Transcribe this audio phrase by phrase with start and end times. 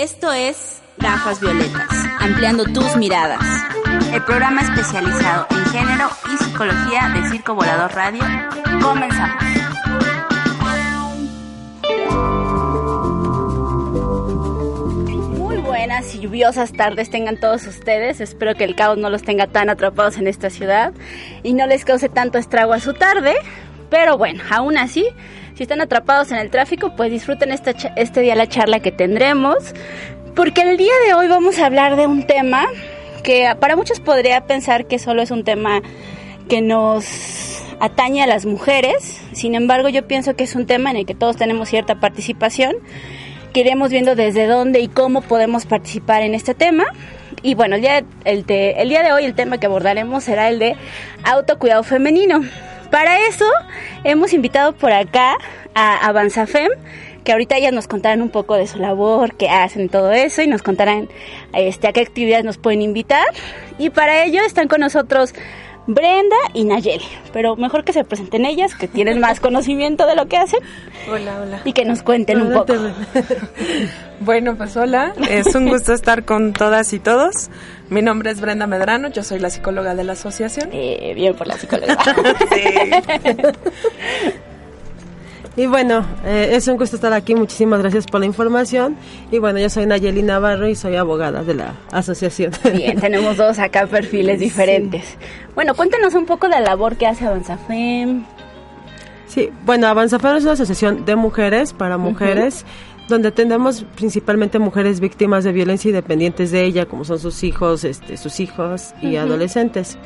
[0.00, 1.90] Esto es Gafas Violetas,
[2.20, 3.38] ampliando tus miradas.
[4.14, 8.22] El programa especializado en género y psicología de Circo Volador Radio.
[8.80, 9.44] Comenzamos.
[15.36, 18.22] Muy buenas y lluviosas tardes tengan todos ustedes.
[18.22, 20.94] Espero que el caos no los tenga tan atrapados en esta ciudad
[21.42, 23.34] y no les cause tanto estrago a su tarde.
[23.90, 25.06] Pero bueno, aún así,
[25.54, 29.74] si están atrapados en el tráfico, pues disfruten este día la charla que tendremos.
[30.34, 32.66] Porque el día de hoy vamos a hablar de un tema
[33.24, 35.82] que para muchos podría pensar que solo es un tema
[36.48, 39.20] que nos atañe a las mujeres.
[39.32, 42.76] Sin embargo, yo pienso que es un tema en el que todos tenemos cierta participación.
[43.52, 46.84] Que iremos viendo desde dónde y cómo podemos participar en este tema.
[47.42, 48.44] Y bueno, el día, el
[48.88, 50.76] día de hoy el tema que abordaremos será el de
[51.24, 52.42] autocuidado femenino.
[52.90, 53.44] Para eso
[54.04, 55.36] hemos invitado por acá
[55.74, 56.68] a Avanzafem,
[57.24, 60.46] que ahorita ellas nos contarán un poco de su labor, qué hacen, todo eso, y
[60.46, 61.08] nos contarán
[61.52, 63.26] este, a qué actividades nos pueden invitar.
[63.78, 65.34] Y para ello están con nosotros
[65.86, 67.04] Brenda y Nayeli.
[67.32, 70.60] Pero mejor que se presenten ellas, que tienen más conocimiento de lo que hacen,
[71.10, 71.60] Hola, hola.
[71.64, 72.74] y que nos cuenten un poco.
[74.22, 77.48] Bueno, pues hola, es un gusto estar con todas y todos.
[77.90, 80.70] Mi nombre es Brenda Medrano, yo soy la psicóloga de la asociación.
[80.72, 81.98] Eh, bien por la psicóloga.
[85.56, 87.34] Y bueno, eh, es un gusto estar aquí.
[87.34, 88.96] Muchísimas gracias por la información.
[89.32, 92.52] Y bueno, yo soy Nayeli Navarro y soy abogada de la asociación.
[92.72, 95.18] Bien, tenemos dos acá perfiles diferentes.
[95.54, 98.24] Bueno, cuéntanos un poco de la labor que hace Avanzafem.
[99.26, 102.64] Sí, bueno, Avanzafem es una asociación de mujeres para mujeres.
[103.10, 107.84] Donde atendemos principalmente mujeres víctimas de violencia y dependientes de ella, como son sus hijos,
[107.84, 109.98] este, sus hijos y adolescentes.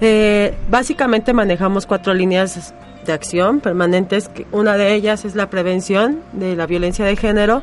[0.00, 2.74] Eh, básicamente manejamos cuatro líneas
[3.06, 4.30] de acción permanentes.
[4.50, 7.62] Una de ellas es la prevención de la violencia de género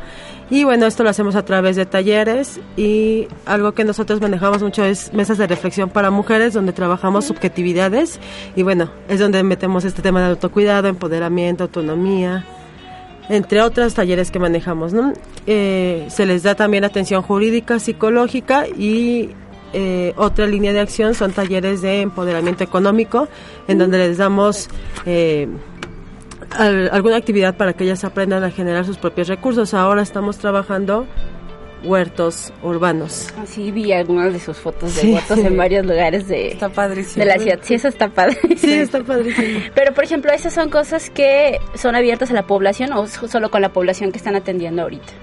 [0.50, 4.84] y bueno, esto lo hacemos a través de talleres y algo que nosotros manejamos mucho
[4.84, 8.19] es mesas de reflexión para mujeres donde trabajamos subjetividades
[8.56, 12.46] y bueno, es donde metemos este tema de autocuidado, empoderamiento, autonomía,
[13.29, 14.91] entre otros talleres que manejamos.
[14.94, 15.13] ¿no?
[15.47, 19.29] Eh, se les da también atención jurídica, psicológica y
[19.73, 23.28] eh, otra línea de acción son talleres de empoderamiento económico,
[23.67, 24.67] en donde les damos
[25.06, 25.47] eh,
[26.57, 29.73] al- alguna actividad para que ellas aprendan a generar sus propios recursos.
[29.73, 31.06] Ahora estamos trabajando
[31.84, 33.28] huertos urbanos.
[33.45, 35.13] Sí, vi algunas de sus fotos de Sí.
[35.13, 37.59] huertos en varios lugares de, Está de la ciudad.
[37.62, 38.38] Sí, eso está padre.
[38.57, 39.59] Sí, está padrísimo.
[39.75, 43.62] Pero, por ejemplo, esas son cosas que son abiertas a la población o solo con
[43.62, 45.13] la población que están atendiendo ahorita.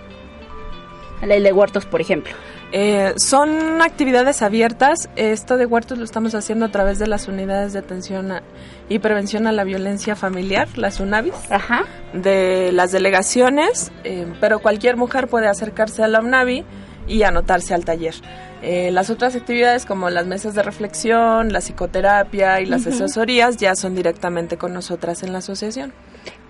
[1.21, 2.32] La ley de huertos, por ejemplo.
[2.72, 5.09] Eh, son actividades abiertas.
[5.16, 8.43] Esto de huertos lo estamos haciendo a través de las unidades de atención a-
[8.88, 11.84] y prevención a la violencia familiar, las UNAVIS, Ajá.
[12.12, 16.65] de las delegaciones, eh, pero cualquier mujer puede acercarse a la UNAVI
[17.09, 18.15] y anotarse al taller.
[18.62, 23.75] Eh, las otras actividades como las mesas de reflexión, la psicoterapia y las asesorías ya
[23.77, 25.93] son directamente con nosotras en la asociación.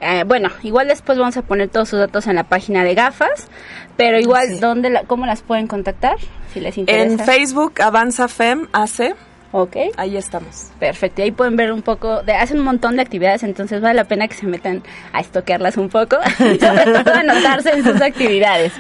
[0.01, 3.49] Eh, bueno, igual después vamos a poner todos sus datos en la página de gafas,
[3.97, 4.59] pero igual, Sí.
[4.61, 6.17] ¿dónde la, ¿cómo las pueden contactar?
[6.53, 7.13] Si les interesa.
[7.13, 9.15] En Facebook, Avanza Fem AC,
[9.53, 9.77] Ok.
[9.97, 10.71] ahí estamos.
[10.79, 13.95] Perfecto, y ahí pueden ver un poco, de, hacen un montón de actividades, entonces vale
[13.95, 14.83] la pena que se metan
[15.13, 18.73] a estoquearlas un poco y sobre todo anotarse en sus actividades.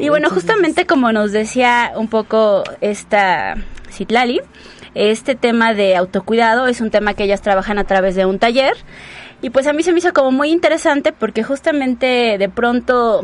[0.00, 3.54] Y bueno, justamente como nos decía un poco esta
[3.90, 4.40] Citlali,
[4.94, 8.74] este tema de autocuidado es un tema que ellas trabajan a través de un taller
[9.42, 13.22] y pues a mí se me hizo como muy interesante porque justamente de pronto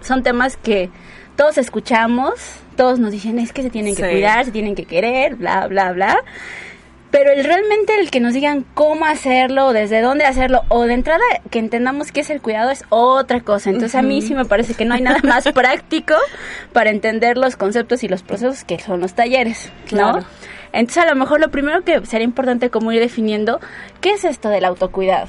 [0.00, 0.90] son temas que
[1.36, 2.34] todos escuchamos,
[2.76, 4.10] todos nos dicen es que se tienen que Sí.
[4.10, 6.18] cuidar, se tienen que querer, bla, bla, bla.
[7.10, 11.24] Pero el realmente el que nos digan cómo hacerlo, desde dónde hacerlo, o de entrada
[11.50, 13.70] que entendamos qué es el cuidado es otra cosa.
[13.70, 16.14] Entonces a mí sí me parece que no hay nada más práctico
[16.74, 20.12] para entender los conceptos y los procesos que son los talleres, ¿no?
[20.12, 20.24] Claro.
[20.72, 23.58] Entonces a lo mejor lo primero que sería importante como ir definiendo,
[24.02, 25.28] ¿qué es esto del autocuidado?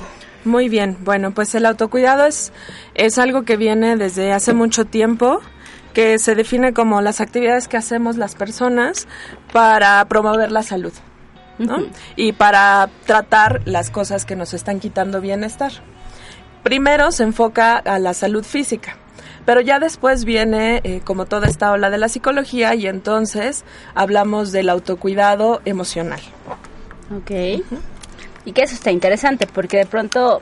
[0.50, 2.52] Muy bien, bueno, pues el autocuidado es,
[2.96, 5.42] es algo que viene desde hace mucho tiempo,
[5.94, 9.08] que se define como las actividades que hacemos las personas
[9.54, 10.92] para promover la salud.
[11.60, 11.78] ¿no?
[12.16, 15.72] Y para tratar las cosas que nos están quitando bienestar.
[16.64, 18.98] Primero se enfoca a la salud física,
[19.46, 24.52] Pero ya después viene eh, como toda esta ola de la psicología y entonces hablamos
[24.52, 26.22] del autocuidado emocional.
[27.16, 27.62] Ok.
[28.50, 30.42] Y que eso está interesante porque de pronto,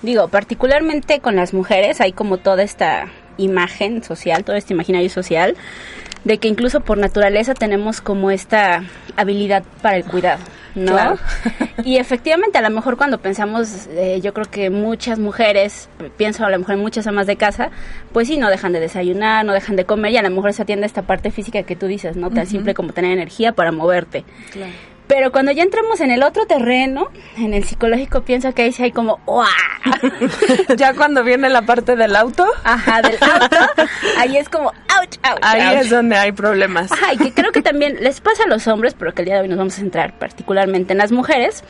[0.00, 5.56] digo, particularmente con las mujeres hay como toda esta imagen social, todo este imaginario social,
[6.22, 8.84] de que incluso por naturaleza tenemos como esta
[9.16, 10.38] habilidad para el cuidado.
[10.76, 10.92] ¿no?
[10.92, 11.18] Claro.
[11.84, 16.50] Y efectivamente, a lo mejor cuando pensamos, eh, yo creo que muchas mujeres, pienso a
[16.50, 17.70] lo mejor en muchas amas de casa,
[18.12, 20.62] pues sí, no dejan de desayunar, no dejan de comer y a lo mejor se
[20.62, 22.30] atiende esta parte física que tú dices, ¿no?
[22.30, 24.24] Tan simple como tener energía para moverte.
[24.52, 24.72] Claro.
[25.12, 28.84] Pero cuando ya entramos en el otro terreno, en el psicológico, pienso que ahí sí
[28.84, 29.46] hay como, ¡guau!
[30.78, 33.56] ya cuando viene la parte del auto, Ajá, del auto,
[34.16, 35.38] ahí es como, ¡ouch, ouch!
[35.42, 35.84] ahí ouch".
[35.84, 36.90] es donde hay problemas.
[36.90, 39.34] Ajá, y que creo que también les pasa a los hombres, pero que el día
[39.34, 41.62] de hoy nos vamos a centrar particularmente en las mujeres,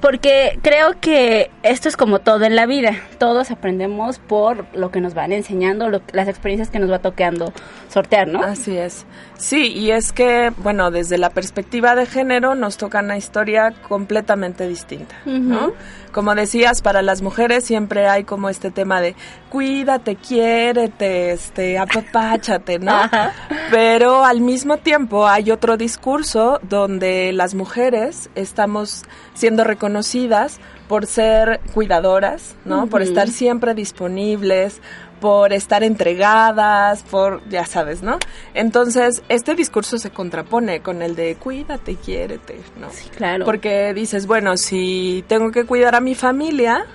[0.00, 2.96] porque creo que esto es como todo en la vida.
[3.18, 7.52] Todos aprendemos por lo que nos van enseñando, lo- las experiencias que nos va tocando
[7.88, 8.42] sortear, ¿no?
[8.42, 9.04] Así es.
[9.36, 14.66] Sí, y es que, bueno, desde la perspectiva de género nos toca una historia completamente
[14.68, 15.72] distinta, ¿no?
[16.12, 19.14] Como decías, para las mujeres siempre hay como este tema de
[19.48, 22.92] cuídate, quiérete, este, apapáchate, ¿no?
[22.94, 23.32] Ajá.
[23.70, 29.04] Pero al mismo tiempo hay otro discurso donde las mujeres estamos
[29.34, 32.88] siendo reconocidas por ser cuidadoras, ¿no?
[32.88, 34.80] Por estar siempre disponibles,
[35.20, 38.18] por estar entregadas, por, ya sabes, ¿no?
[38.54, 42.90] Entonces, este discurso se contrapone con el de cuídate, quiérete, ¿no?
[42.90, 43.44] Sí, claro.
[43.44, 46.86] Porque dices, bueno, si tengo que cuidar a mi familia,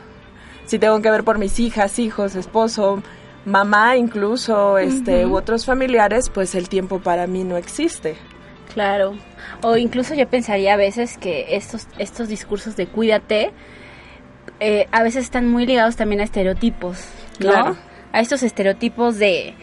[0.66, 3.04] si tengo que ver por mis hijas, hijos, esposo,
[3.45, 8.16] mamá incluso, este, u otros familiares, pues el tiempo para mí no existe.
[8.74, 9.16] Claro.
[9.62, 13.54] O incluso yo pensaría a veces que estos, estos discursos de cuídate
[14.60, 17.06] eh, a veces están muy ligados también a estereotipos,
[17.39, 17.51] ¿no?
[17.51, 17.78] Claro.
[18.15, 19.53] A estos estereotipos de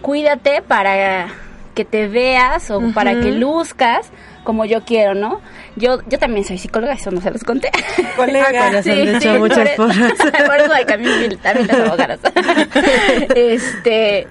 [0.00, 1.28] cuídate para
[1.74, 4.10] que te veas o para que luzcas
[4.44, 5.42] como yo quiero, ¿no?
[5.76, 7.70] Yo yo también soy psicóloga, eso no se los conté.
[8.16, 12.20] Colega, se han hecho muchas por, eso hay camino militar y las abogadas.
[13.36, 14.26] este,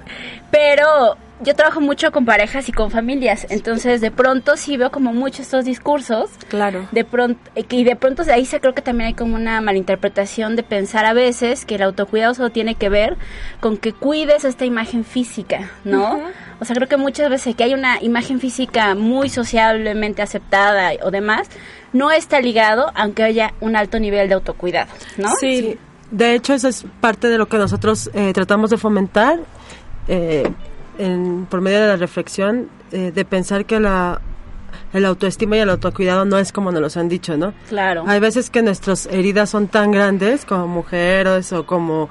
[0.50, 5.14] pero yo trabajo mucho con parejas y con familias, entonces de pronto sí veo como
[5.14, 6.30] muchos estos discursos.
[6.50, 6.88] Claro.
[6.92, 10.56] De pronto, y de pronto de ahí se creo que también hay como una malinterpretación
[10.56, 13.18] de pensar a veces que el autocuidado solo tiene que ver
[13.60, 16.20] con que cuides esta imagen física, ¿no?
[16.60, 21.12] O sea, creo que muchas veces que hay una imagen física muy sociablemente aceptada o
[21.12, 21.50] demás,
[21.94, 25.30] no está ligado aunque haya un alto nivel de autocuidado, ¿no?
[25.40, 25.62] Sí.
[25.62, 25.80] Sí.
[26.10, 29.40] De hecho, eso es parte de lo que nosotros eh, tratamos de fomentar
[30.08, 30.50] eh,
[30.98, 34.22] en- por medio de la reflexión, eh, de pensar que la,
[34.94, 37.54] el autoestima y el autocuidado no es como nos los han dicho, ¿no?
[37.70, 38.04] Claro.
[38.08, 42.10] Hay veces que nuestras heridas son tan grandes como mujeres o como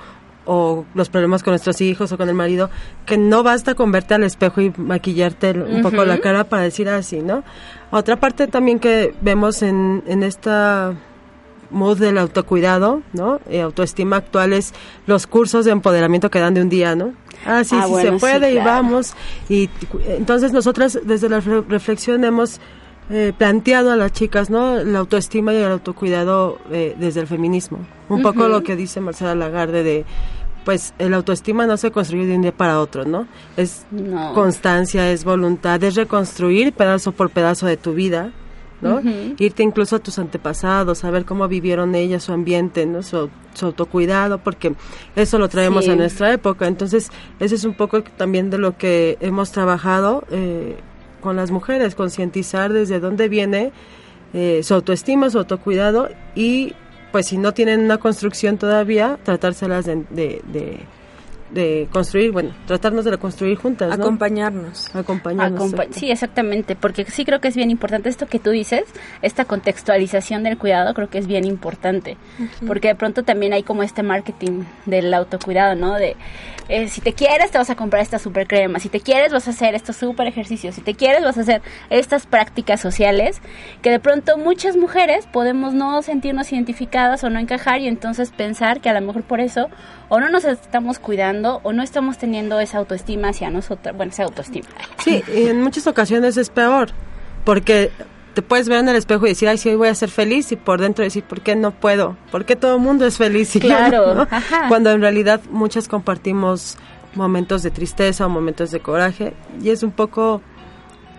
[0.49, 2.71] o los problemas con nuestros hijos o con el marido,
[3.05, 6.89] que no basta con verte al espejo y maquillarte un poco la cara para decir
[6.89, 7.43] así, ¿no?
[7.91, 10.95] Otra parte también que vemos en, en esta
[11.71, 13.41] mood del autocuidado, ¿no?
[13.51, 14.73] Y autoestima actual es
[15.07, 17.13] los cursos de empoderamiento que dan de un día, ¿no?
[17.45, 19.15] Ah, sí, Ah, sí bueno, se sí, puede y vamos.
[19.49, 19.69] Y
[20.09, 22.61] entonces nosotras desde la re- reflexión hemos
[23.11, 24.77] eh, planteado a las chicas, ¿no?
[24.83, 27.79] La autoestima y el autocuidado eh, desde el feminismo.
[28.09, 30.05] Un poco lo que dice Marcela Lagarde de,
[30.65, 33.27] pues, el autoestima no se construye de un día para otro, ¿no?
[33.57, 34.33] Es No.
[34.35, 38.33] constancia, es voluntad, es reconstruir pedazo por pedazo de tu vida,
[38.81, 39.01] ¿no?
[39.39, 43.03] Irte incluso a tus antepasados, saber cómo vivieron ellas, su ambiente, ¿no?
[43.03, 44.75] Su, su autocuidado, porque
[45.15, 45.91] eso lo traemos Sí.
[45.91, 46.67] a nuestra época.
[46.67, 50.77] Entonces, ese es un poco también de lo que hemos trabajado eh,
[51.21, 53.73] con las mujeres, concientizar desde dónde viene
[54.35, 56.75] eh, su autoestima, su autocuidado y
[57.13, 60.81] pues si no tienen una construcción todavía, tratárselas de, de, de,
[61.51, 63.95] de construir, bueno, tratarnos de construir juntas, ¿no?
[63.95, 64.95] Acompañarnos.
[64.95, 65.73] Acompañarnos.
[65.73, 68.85] Acompa- sí, exactamente, porque sí creo que es bien importante esto que tú dices,
[69.23, 72.17] esta contextualización del cuidado creo que es bien importante,
[72.67, 75.95] porque de pronto también hay como este marketing del autocuidado, ¿no?
[75.95, 76.17] De
[76.69, 79.47] eh, si te quieres te vas a comprar esta super crema, si te quieres vas
[79.47, 83.41] a hacer estos super ejercicios, si te quieres vas a hacer estas prácticas sociales,
[83.83, 88.81] que de pronto muchas mujeres podemos no sentirnos identificadas o no encajar y entonces pensar
[88.81, 89.69] que a lo mejor por eso
[90.09, 94.25] o no nos estamos cuidando o no estamos teniendo esa autoestima hacia nosotras, bueno, esa
[94.25, 94.67] autoestima.
[95.05, 96.91] Sí, y en muchas ocasiones es peor,
[97.45, 97.91] porque
[98.35, 100.53] te puedes ver en el espejo y decir, ay, sí, hoy voy a ser feliz,
[100.53, 102.17] y por dentro decir, ¿por qué no puedo?
[102.31, 103.57] ¿Por qué todo el mundo es feliz?
[103.57, 104.23] Y Claro, no?
[104.31, 104.69] ajá.
[104.69, 106.77] Cuando en realidad muchas compartimos
[107.15, 109.33] momentos de tristeza o momentos de coraje,
[109.63, 110.43] y es un poco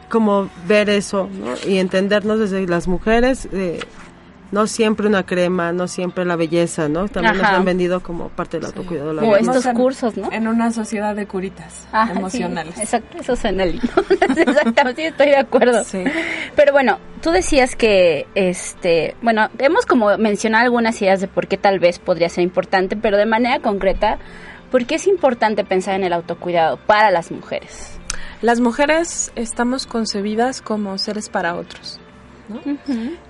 [0.09, 1.55] como ver eso, ¿no?
[1.69, 3.79] Y entendernos desde las mujeres, eh,
[4.51, 7.07] no siempre una crema, no siempre la belleza, ¿no?
[7.07, 7.57] También nos Ajá.
[7.57, 9.13] han vendido como parte del autocuidado.
[9.13, 10.31] la O estos cursos, ¿no?
[10.31, 12.75] En una sociedad de curitas Ajá, emocionales.
[12.75, 13.87] sí, exacto, eso suena lindo.
[14.37, 15.83] Exactamente, sí, estoy de acuerdo.
[15.83, 16.03] Sí.
[16.55, 21.57] Pero bueno, tú decías que, este, bueno, hemos como mencionado algunas ideas de por qué
[21.57, 24.17] tal vez podría ser importante, pero de manera concreta,
[24.71, 27.99] ¿por qué es importante pensar en el autocuidado para las mujeres?
[28.41, 31.99] Las mujeres estamos concebidas como seres para otros.
[32.49, 32.59] ¿No?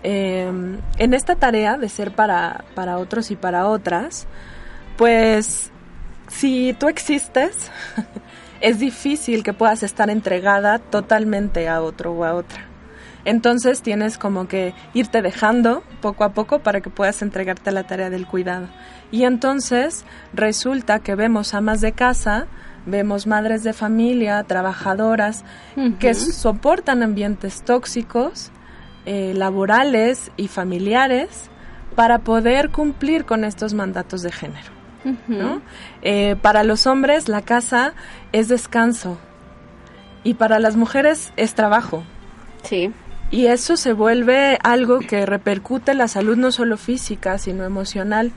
[0.03, 0.51] Eh,
[0.97, 4.27] en esta tarea de ser para, para otros y para otras,
[4.97, 5.71] pues
[6.27, 7.71] si tú existes,
[8.61, 12.65] es difícil que puedas estar entregada totalmente a otro o a otra.
[13.25, 17.83] Entonces tienes como que irte dejando poco a poco para que puedas entregarte a la
[17.83, 18.67] tarea del cuidado.
[19.11, 22.47] Y entonces resulta que vemos amas de casa,
[22.85, 25.43] vemos madres de familia, trabajadoras,
[25.99, 28.51] que soportan ambientes tóxicos,
[29.09, 31.49] eh, laborales y familiares
[31.95, 34.69] para poder cumplir con estos mandatos de género.
[35.29, 35.61] ¿no?
[36.01, 37.93] Eh, para los hombres la casa
[38.33, 39.17] es descanso
[40.25, 42.03] y para las mujeres es trabajo.
[42.63, 42.91] Sí.
[43.31, 48.33] Y eso se vuelve algo que repercute en la salud no solo física, sino emocional.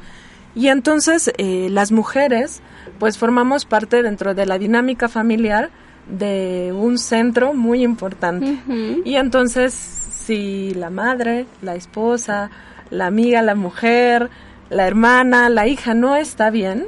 [0.55, 2.63] Y entonces eh, las mujeres
[3.01, 5.71] pues formamos parte dentro de la dinámica familiar
[6.09, 8.61] de un centro muy importante.
[9.05, 10.00] Y entonces
[10.31, 12.51] si la madre, la esposa,
[12.89, 14.31] la amiga, la mujer,
[14.69, 16.87] la hermana, la hija no está bien,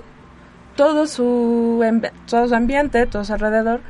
[0.77, 1.85] todo su,
[2.31, 3.81] todo su ambiente, todo su alrededor,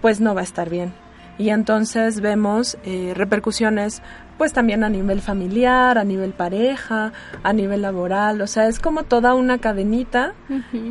[0.00, 0.94] pues no va a estar bien.
[1.36, 4.02] Y entonces vemos eh, repercusiones
[4.38, 7.12] pues también a nivel familiar, a nivel pareja,
[7.42, 10.34] a nivel laboral, o sea, es como toda una cadenita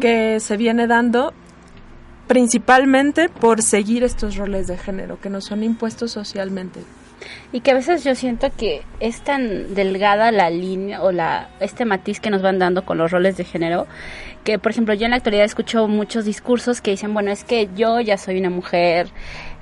[0.01, 1.31] que se viene dando
[2.27, 6.81] principalmente por seguir estos roles de género que nos son impuestos socialmente.
[7.51, 11.85] Y que a veces yo siento que es tan delgada la línea o la este
[11.85, 13.87] matiz que nos van dando con los roles de género
[14.43, 17.67] que por ejemplo yo en la actualidad escucho muchos discursos que dicen bueno es que
[17.75, 19.07] yo ya soy una mujer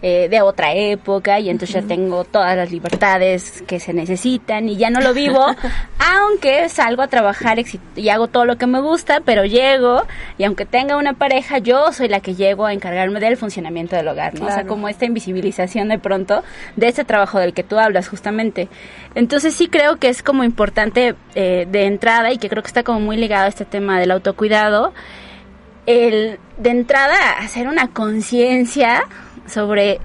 [0.03, 4.77] eh, de otra época y entonces ya tengo todas las libertades que se necesitan y
[4.77, 5.45] ya no lo vivo
[5.97, 7.57] aunque salgo a trabajar
[7.95, 10.03] y hago todo lo que me gusta pero llego
[10.37, 14.07] y aunque tenga una pareja yo soy la que llego a encargarme del funcionamiento del
[14.07, 14.45] hogar ¿no?
[14.45, 16.43] o sea como esta invisibilización de pronto
[16.75, 18.69] de este trabajo del que tú hablas justamente.
[19.15, 22.83] Entonces sí creo que es como importante eh, de entrada y que creo que está
[22.83, 24.93] como muy ligado a este tema del autocuidado,
[25.85, 29.03] el de entrada hacer una conciencia
[29.47, 29.99] sobre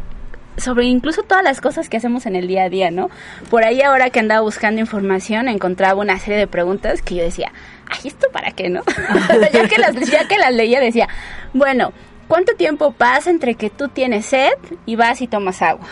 [0.57, 3.11] sobre incluso todas las cosas que hacemos en el día a día, ¿no?
[3.49, 7.53] Por ahí ahora que andaba buscando información encontraba una serie de preguntas que yo decía,
[7.89, 8.83] ay, ¿esto para qué, no?
[9.53, 11.09] ya, que las, ya que las leía decía,
[11.55, 11.93] bueno,
[12.27, 14.51] ¿cuánto tiempo pasa entre que tú tienes sed
[14.85, 15.87] y vas y tomas agua?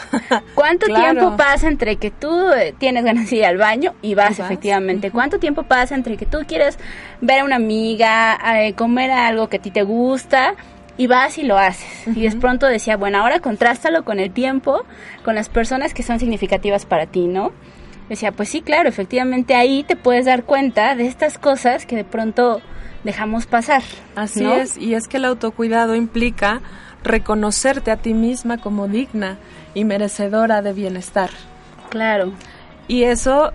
[0.56, 1.12] ¿Cuánto Claro.
[1.12, 4.42] tiempo pasa entre que tú eh, tienes ganas de ir al baño y vas, Y
[4.42, 5.12] vas, efectivamente?
[5.12, 6.76] ¿Cuánto tiempo pasa entre que tú quieres
[7.20, 10.54] ver a una amiga, eh, comer algo que a ti te gusta?
[10.98, 12.06] Y vas y lo haces.
[12.16, 14.84] Y de pronto decía, bueno, ahora contrástalo con el tiempo,
[15.24, 17.52] con las personas que son significativas para ti, ¿no?
[18.08, 22.04] Decía, pues sí, claro, efectivamente ahí te puedes dar cuenta de estas cosas que de
[22.04, 22.60] pronto
[23.04, 23.82] dejamos pasar.
[24.14, 24.54] Así ¿no?
[24.54, 26.60] es, y es que el autocuidado implica
[27.02, 29.38] reconocerte a ti misma como digna
[29.74, 31.30] y merecedora de bienestar.
[31.90, 32.32] Claro.
[32.88, 33.52] Y eso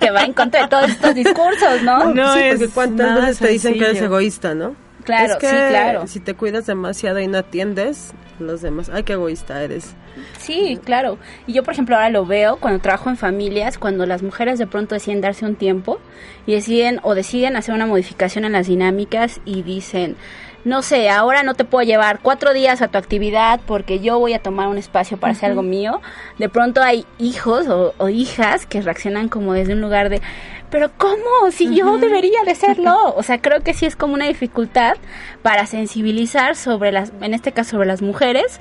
[0.00, 2.12] Que va en contra de todos estos discursos, ¿no?
[2.14, 4.74] No sí, es porque cuántas nada veces te dicen que eres egoísta, ¿no?
[5.04, 6.06] Claro, Es que sí, claro.
[6.06, 9.94] Si te cuidas demasiado y no atiendes a los demás, ay, qué egoísta eres.
[10.38, 11.18] Sí, claro.
[11.46, 14.66] Y yo, por ejemplo, ahora lo veo cuando trabajo en familias, cuando las mujeres de
[14.66, 15.98] pronto deciden darse un tiempo
[16.46, 20.16] y deciden o deciden hacer una modificación en las dinámicas y dicen,
[20.64, 24.32] no sé, ahora no te puedo llevar cuatro días a tu actividad porque yo voy
[24.34, 26.00] a tomar un espacio para hacer algo mío.
[26.38, 30.22] De pronto hay hijos o, o hijas que reaccionan como desde un lugar de,
[30.70, 31.50] pero ¿cómo?
[31.50, 33.14] Si yo debería de serlo.
[33.16, 34.94] O sea, creo que sí es como una dificultad
[35.42, 38.60] para sensibilizar sobre las, en este caso sobre las mujeres,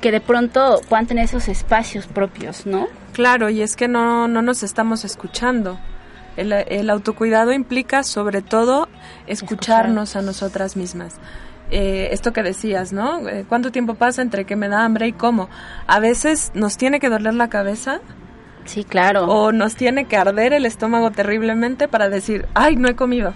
[0.00, 2.88] que de pronto puedan tener esos espacios propios, ¿no?
[3.12, 5.78] Claro, y es que no, no nos estamos escuchando.
[6.40, 8.88] El, el autocuidado implica sobre todo
[9.26, 11.16] escucharnos a nosotras mismas.
[11.70, 13.28] Eh, esto que decías, ¿no?
[13.28, 15.48] Eh, ¿Cuánto tiempo pasa entre que me da hambre y cómo?
[15.86, 18.00] A veces nos tiene que doler la cabeza
[18.64, 19.24] Sí, claro.
[19.26, 23.34] o nos tiene que arder el estómago terriblemente para decir, ay, no he comido.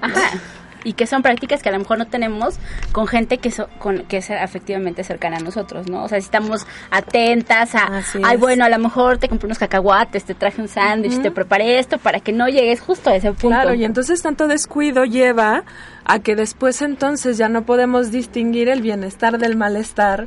[0.00, 0.20] Ajá.
[0.84, 2.56] Y que son prácticas que a lo mejor no tenemos
[2.92, 6.04] con gente que, so- con, que es efectivamente cercana a nosotros, ¿no?
[6.04, 8.40] O sea, si estamos atentas a, Así ay, es.
[8.40, 11.98] bueno, a lo mejor te compré unos cacahuates, te traje un sándwich, te preparé esto
[11.98, 13.48] para que no llegues justo a ese punto.
[13.48, 15.64] Claro, y entonces tanto descuido lleva
[16.04, 20.26] a que después entonces ya no podemos distinguir el bienestar del malestar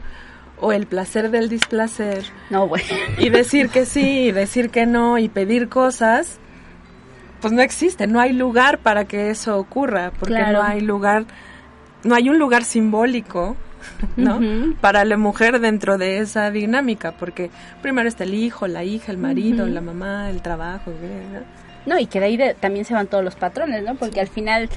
[0.60, 2.86] o el placer del displacer No, bueno.
[3.18, 6.38] y decir que sí y decir que no y pedir cosas
[7.42, 10.60] pues no existe, no hay lugar para que eso ocurra, porque Claro.
[10.60, 11.26] no hay lugar,
[12.04, 13.56] no hay un lugar simbólico,
[14.16, 14.40] ¿no?
[14.80, 17.50] Para la mujer dentro de esa dinámica, porque
[17.82, 21.40] primero está el hijo, la hija, el marido, la mamá, el trabajo, ¿no?
[21.96, 23.96] No, y que de ahí de- también se van todos los patrones, ¿no?
[23.96, 24.70] Porque al final,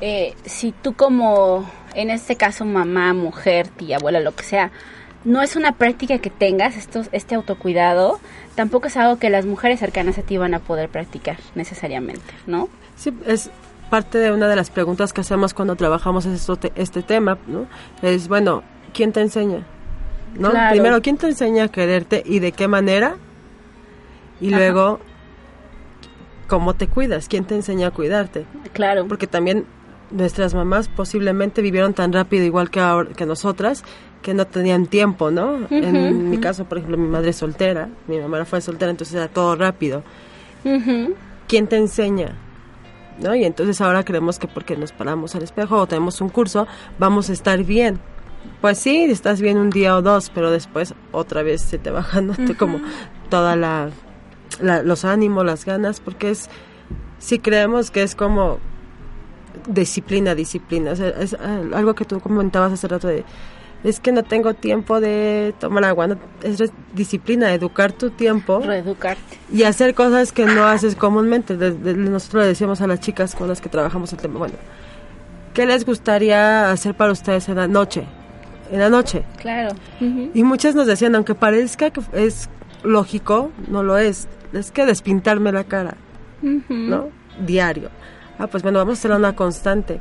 [0.00, 4.70] eh, si tú como, en este caso, mamá, mujer, tía, abuela, lo que sea,
[5.24, 8.20] no es una práctica que tengas, esto, este autocuidado,
[8.54, 12.68] tampoco es algo que las mujeres cercanas a ti van a poder practicar necesariamente, ¿no?
[12.96, 13.50] Sí, es
[13.90, 17.66] parte de una de las preguntas que hacemos cuando trabajamos esto, te- este tema, ¿no?
[18.02, 19.64] Es, bueno, ¿quién te enseña?
[20.38, 20.50] ¿No?
[20.50, 20.72] Claro.
[20.72, 23.16] Primero, ¿quién te enseña a quererte y de qué manera?
[24.40, 24.58] Y Ajá.
[24.58, 25.00] luego,
[26.48, 27.28] ¿cómo te cuidas?
[27.28, 28.44] ¿Quién te enseña a cuidarte?
[28.72, 29.06] Claro.
[29.08, 29.64] Porque también
[30.10, 33.84] nuestras mamás posiblemente vivieron tan rápido igual que, ahora, que nosotras
[34.22, 35.66] que no tenían tiempo, ¿no?
[35.70, 39.28] En mi caso, por ejemplo, mi madre es soltera, mi mamá fue soltera, entonces era
[39.28, 40.02] todo rápido.
[41.46, 42.34] ¿quién te enseña?
[43.20, 43.34] ¿No?
[43.34, 46.66] Y entonces ahora creemos que porque nos paramos al espejo o tenemos un curso,
[46.98, 47.98] vamos a estar bien.
[48.60, 52.34] Pues sí, estás bien un día o dos, pero después otra vez se te bajan
[52.58, 52.80] como
[53.30, 53.90] toda la,
[54.60, 56.48] la- los ánimos, las ganas, porque es
[57.18, 58.58] si creemos que es como
[59.66, 63.24] disciplina, disciplina, o sea, es ah, algo que tú comentabas hace rato de
[63.84, 66.58] es que no tengo tiempo de tomar agua, no, es
[66.94, 69.38] disciplina, educar tu tiempo Reeducarte.
[69.52, 71.56] y hacer cosas que no haces comúnmente.
[71.56, 74.54] De- de- nosotros le decíamos a las chicas con las que trabajamos el tema, bueno,
[75.54, 78.04] ¿qué les gustaría hacer para ustedes en la noche?
[78.70, 79.22] En la noche.
[79.40, 79.74] Claro.
[80.00, 82.50] Y muchas nos decían, aunque parezca que es
[82.82, 84.28] lógico, no lo es.
[84.52, 85.96] Es que despintarme la cara.
[86.68, 87.08] ¿no?
[87.46, 87.90] Diario.
[88.38, 90.00] Ah, pues bueno, vamos a hacer una constante.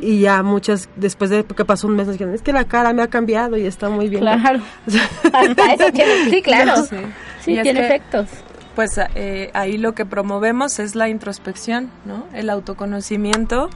[0.00, 2.92] Y ya muchas, después de que pasó un mes, nos dijeron, es que la cara
[2.92, 4.22] me ha cambiado y está muy bien.
[4.22, 4.60] Claro.
[5.32, 6.76] Hasta eso tiene, sí, claro.
[6.88, 6.96] Sí.
[7.42, 8.26] Sí, Y es tiene que- efectos.
[8.74, 12.26] Pues eh, ahí lo que promovemos es la introspección, ¿no?
[12.32, 13.70] El autoconocimiento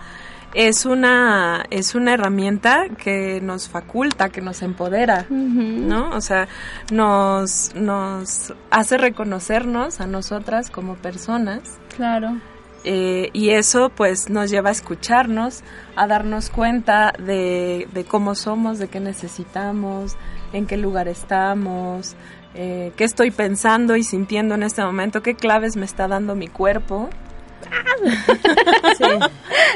[0.54, 6.10] es una es una herramienta que nos faculta, que nos empodera, ¿no?
[6.16, 6.48] O sea,
[6.90, 11.60] nos nos hace reconocernos a nosotras como personas
[11.96, 12.36] Claro.
[12.90, 15.62] Eh, y eso pues nos lleva a escucharnos,
[15.94, 20.16] a darnos cuenta de, de cómo somos, de qué necesitamos,
[20.54, 22.16] en qué lugar estamos,
[22.54, 26.48] eh, qué estoy pensando y sintiendo en este momento, qué claves me está dando mi
[26.48, 27.10] cuerpo.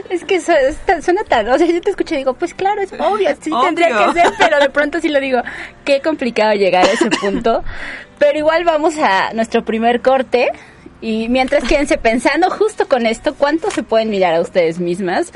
[0.08, 2.54] Es que su- es tan- suena tan, o sea, yo te escucho y digo, pues
[2.54, 3.62] claro, es obvio, sí Obvio.
[3.66, 5.40] tendría que ser, pero de pronto sí lo digo,
[5.84, 7.62] qué complicado llegar a ese punto.
[8.18, 10.48] Pero igual vamos a nuestro primer corte
[11.02, 15.32] y mientras quédense pensando justo con esto, ¿cuánto se pueden mirar a ustedes mismas?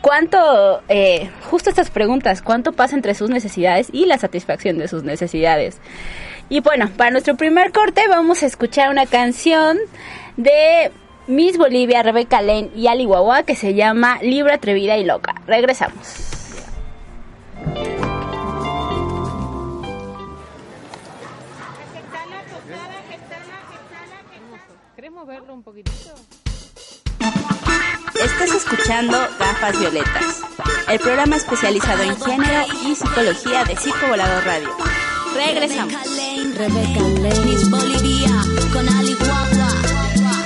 [0.00, 5.04] ¿Cuánto, eh, justo estas preguntas, cuánto pasa entre sus necesidades y la satisfacción de sus
[5.04, 5.78] necesidades?
[6.48, 9.78] Y bueno, para nuestro primer corte vamos a escuchar una canción
[10.36, 10.90] de
[11.28, 15.34] Miss Bolivia, Rebeca Lane y Ali Guagua que se llama Libre, Atrevida y Loca.
[15.46, 16.32] Regresamos.
[28.22, 30.42] Estás escuchando Gafas Violetas,
[30.86, 34.68] el programa especializado en género y psicología de Circo Volador Radio.
[35.34, 35.94] Regresamos.
[36.56, 37.40] Rebeca Lane.
[37.46, 38.28] Miss Bolivia
[38.70, 39.68] con Ali Guagua.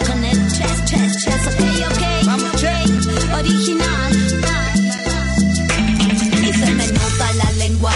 [0.07, 1.47] Con el chess, chess, chess.
[1.49, 1.61] Ok,
[1.91, 3.39] ok.
[3.41, 4.13] Original.
[6.41, 7.91] Y se me nota la lengua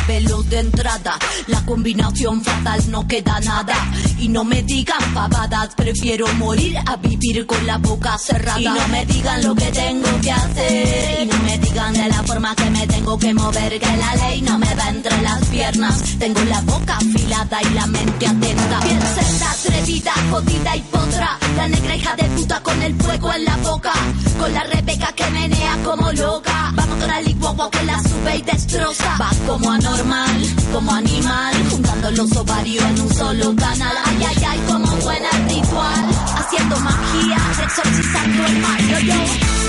[1.47, 3.77] La combinación fatal no queda nada.
[4.19, 8.61] Y no me digan pavadas, prefiero morir a vivir con la boca cerrada.
[8.61, 11.23] Y no me digan lo que tengo que hacer.
[11.23, 13.79] Y no me digan de la forma que me tengo que mover.
[13.79, 16.03] Que la ley no me va entre las piernas.
[16.19, 18.81] Tengo la boca afilada y la mente atenta.
[18.81, 21.39] Bien cerda, atrevida, jodida y potra.
[21.57, 23.93] La negra hija de puta con el fuego en la boca.
[24.41, 26.73] Con la Rebeca que menea como loca.
[26.75, 29.17] Vamos con la licuagua que la sube y destroza.
[29.21, 31.55] Va como anormal, como animal.
[31.71, 33.97] Juntando los ovarios en un solo canal.
[34.05, 36.05] Ay, ay, ay, como buena ritual.
[36.37, 38.89] Haciendo magia, exorcizando el mal.
[38.89, 39.15] Yo, yo.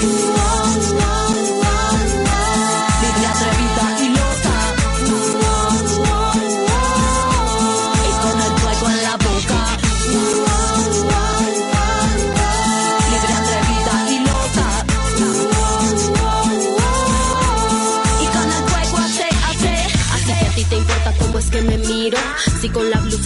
[0.03, 1.60] Uau, uau,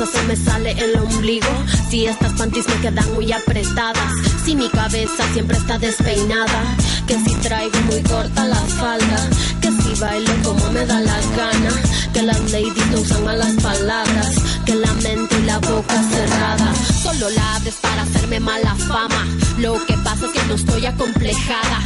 [0.03, 1.47] se me sale el ombligo.
[1.89, 4.12] Si estas panties me quedan muy apretadas.
[4.43, 6.75] Si mi cabeza siempre está despeinada.
[7.08, 9.29] Que si traigo muy corta la falda.
[9.62, 11.69] Que si bailo como me da la gana.
[12.13, 14.36] Que las ladies no usan malas palabras.
[14.65, 16.73] Que la mente y la boca cerrada.
[17.01, 19.25] Solo la abres para hacerme mala fama.
[19.60, 21.79] Lo que pasa es que no estoy acomplejada.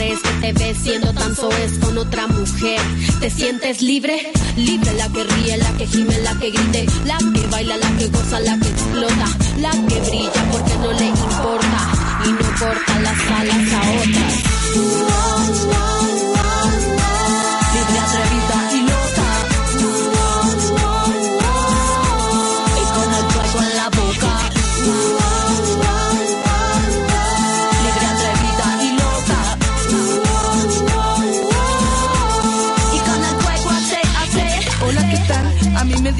[0.00, 2.80] ¿Cómo crees que te ves siendo tan soez con otra mujer?
[3.20, 4.32] ¿Te sientes libre?
[4.56, 8.06] Libre la que ríe, la que gime, la que grite, la que baila, la que
[8.06, 9.26] goza, la que explota,
[9.58, 11.92] la que brilla porque no le importa
[12.24, 15.89] y no corta las alas a otras.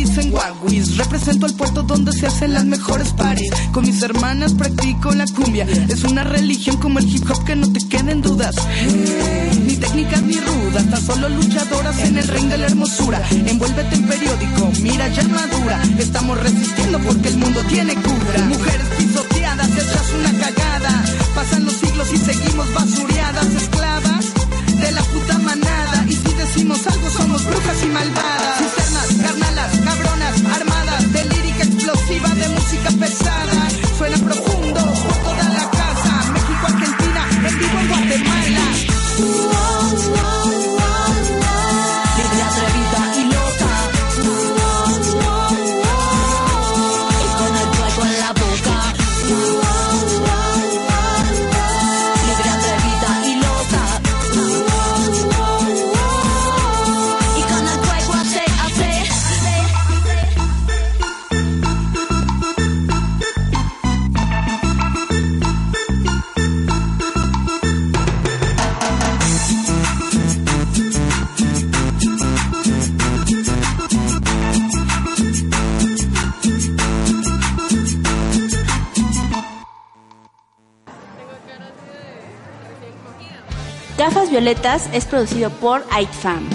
[0.00, 0.96] Dicen Guaguis.
[0.96, 3.50] Represento el puerto donde se hacen las mejores paris.
[3.72, 5.66] Con mis hermanas practico la cumbia.
[5.88, 8.56] Es una religión como el hip hop que no te queden dudas.
[9.66, 13.20] Ni técnicas ni rudas, tan solo luchadoras en el ring de la hermosura.
[13.30, 15.82] Envuélvete en periódico, mira ya madura.
[15.98, 18.44] Estamos resistiendo porque el mundo tiene cura.
[18.48, 21.04] Mujeres pisoteadas, hechas una cagada.
[21.34, 24.24] Pasan los siglos y seguimos basureadas, esclavas
[24.80, 26.06] de la puta manada.
[26.08, 28.39] Y si decimos algo, somos brujas y malvadas.
[32.34, 33.96] De música pesada.
[33.96, 34.49] Suena profundo
[84.30, 86.48] Violetas es producido por AITFAM.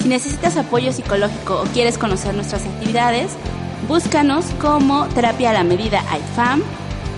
[0.00, 3.32] Si necesitas apoyo psicológico o quieres conocer nuestras actividades,
[3.88, 6.62] búscanos como Terapia a la Medida AITFAM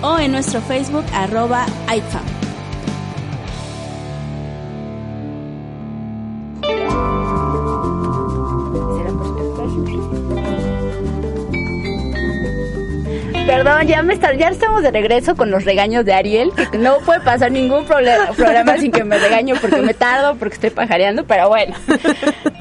[0.03, 2.36] o en nuestro Facebook arroba AITFAM.
[13.67, 16.99] Perdón, ya me está, ya estamos de regreso con los regaños de Ariel, que no
[16.99, 21.25] puede pasar ningún problema, programa sin que me regaño porque me tardo, porque estoy pajareando,
[21.25, 21.75] pero bueno,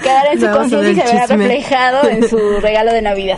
[0.01, 3.37] quedará en su conciencia y se verá reflejado en su regalo de Navidad.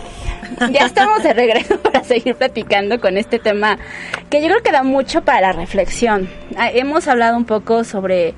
[0.70, 3.76] Ya estamos de regreso para seguir platicando con este tema
[4.30, 6.26] que yo creo que da mucho para la reflexión.
[6.56, 8.32] Ah, Hemos hablado un poco sobre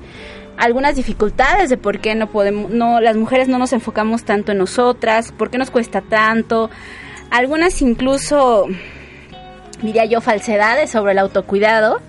[0.57, 4.57] algunas dificultades de por qué no podemos, no, las mujeres no nos enfocamos tanto en
[4.57, 6.69] nosotras, por qué nos cuesta tanto,
[7.29, 8.67] algunas incluso
[9.81, 11.99] diría yo, falsedades sobre el autocuidado.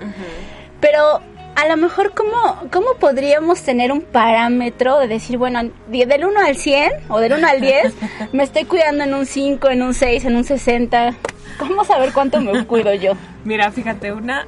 [0.80, 1.20] Pero
[1.54, 6.56] a lo mejor, ¿cómo, ¿cómo podríamos tener un parámetro de decir, bueno, del 1 al
[6.56, 7.94] 100 o del 1 al 10,
[8.32, 11.14] me estoy cuidando en un 5, en un 6, en un 60?
[11.58, 13.12] ¿Cómo saber cuánto me cuido yo?
[13.44, 14.46] Mira, fíjate, una,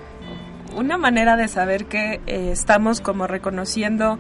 [0.77, 4.19] una manera de saber que eh, estamos como reconociendo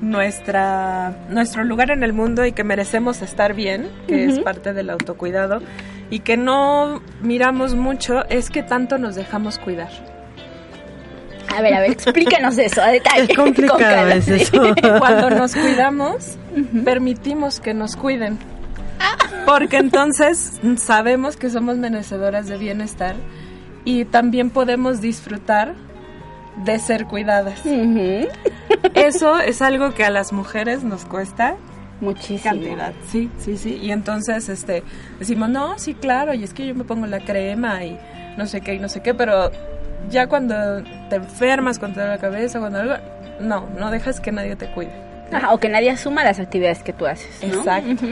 [0.00, 4.90] nuestra nuestro lugar en el mundo y que merecemos estar bien, que es parte del
[4.90, 5.60] autocuidado,
[6.10, 9.90] y que no miramos mucho es que tanto nos dejamos cuidar.
[11.54, 13.26] A ver, a ver, explíquenos eso a detalle.
[13.30, 14.74] Es complicado es eso.
[14.98, 16.36] Cuando nos cuidamos,
[16.84, 18.38] permitimos que nos cuiden.
[19.46, 23.14] Porque entonces sabemos que somos merecedoras de bienestar
[23.84, 25.74] y también podemos disfrutar
[26.64, 27.60] de ser cuidadas.
[28.94, 31.56] Eso es algo que a las mujeres nos cuesta
[32.04, 32.42] Muchísimo.
[32.54, 32.92] cantidad.
[33.10, 33.78] Sí, sí, sí.
[33.82, 34.82] Y entonces este
[35.18, 37.98] decimos, "No, sí, claro, y es que yo me pongo la crema y
[38.36, 39.50] no sé qué y no sé qué", pero
[40.10, 40.54] ya cuando
[41.08, 42.94] te enfermas, cuando te da la cabeza, cuando algo,
[43.40, 44.92] no, no dejas que nadie te cuide.
[45.32, 47.42] Ajá, o que nadie asuma las actividades que tú haces.
[47.42, 47.58] ¿no?
[47.58, 48.06] Exacto.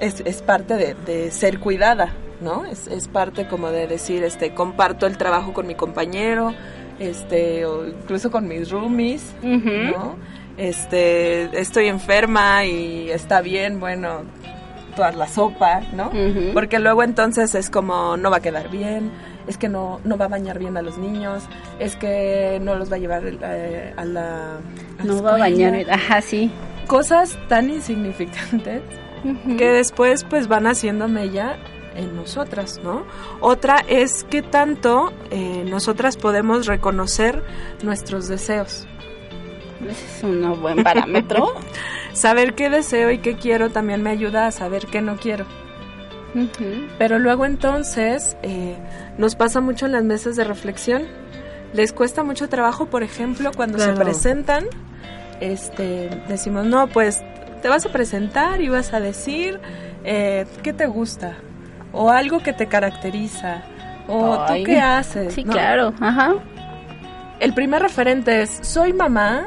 [0.00, 2.64] Es, es parte de, de ser cuidada, ¿no?
[2.66, 6.54] Es, es parte como de decir, este, comparto el trabajo con mi compañero,
[6.98, 9.32] este, o incluso con mis roomies.
[9.42, 10.16] ¿no?
[10.58, 14.24] Este, estoy enferma y está bien, bueno,
[14.96, 16.10] toda la sopa, ¿no?
[16.52, 19.12] Porque luego entonces es como, no va a quedar bien,
[19.46, 21.44] es que no, no va a bañar bien a los niños,
[21.78, 24.56] es que no los va a llevar eh, a la...
[24.98, 25.88] a No va a bañar.
[25.88, 26.50] Ajá, sí.
[26.88, 28.82] cosas tan insignificantes
[29.56, 31.56] que después pues van haciendo mella
[31.94, 33.04] en nosotras, ¿no?
[33.40, 37.42] Otra es que tanto eh, nosotras podemos reconocer
[37.82, 38.86] nuestros deseos.
[39.86, 41.54] Ese es un buen parámetro.
[42.12, 45.44] Saber qué deseo y qué quiero también me ayuda a saber qué no quiero.
[46.98, 48.76] Pero luego entonces eh,
[49.16, 51.02] nos pasa mucho en las mesas de reflexión
[51.72, 53.94] les cuesta mucho trabajo, por ejemplo, cuando Claro.
[53.96, 54.64] se presentan,
[55.40, 57.22] este, decimos, no, pues
[57.60, 59.60] te vas a presentar y vas a decir
[60.04, 61.34] eh, qué te gusta
[61.92, 63.62] o algo que te caracteriza
[64.08, 64.62] o Ay.
[64.62, 65.34] tú qué haces.
[65.34, 65.52] Sí, ¿no?
[65.52, 66.36] claro, ajá.
[67.40, 69.44] El primer referente es soy mamá,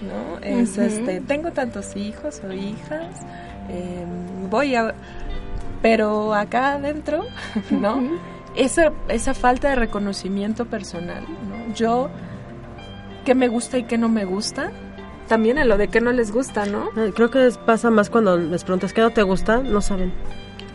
[0.00, 0.38] ¿no?
[0.40, 3.20] Es este, tengo tantos hijos o hijas,
[3.68, 4.04] eh,
[4.48, 4.94] voy a
[5.82, 7.24] pero acá adentro,
[7.70, 8.00] ¿no?
[8.54, 11.74] Esa, esa falta de reconocimiento personal, ¿no?
[11.74, 12.10] Yo,
[13.24, 14.70] qué me gusta y qué no me gusta,
[15.28, 16.90] también en lo de qué no les gusta, ¿no?
[17.14, 20.12] Creo que les pasa más cuando les preguntas qué no te gusta, no saben.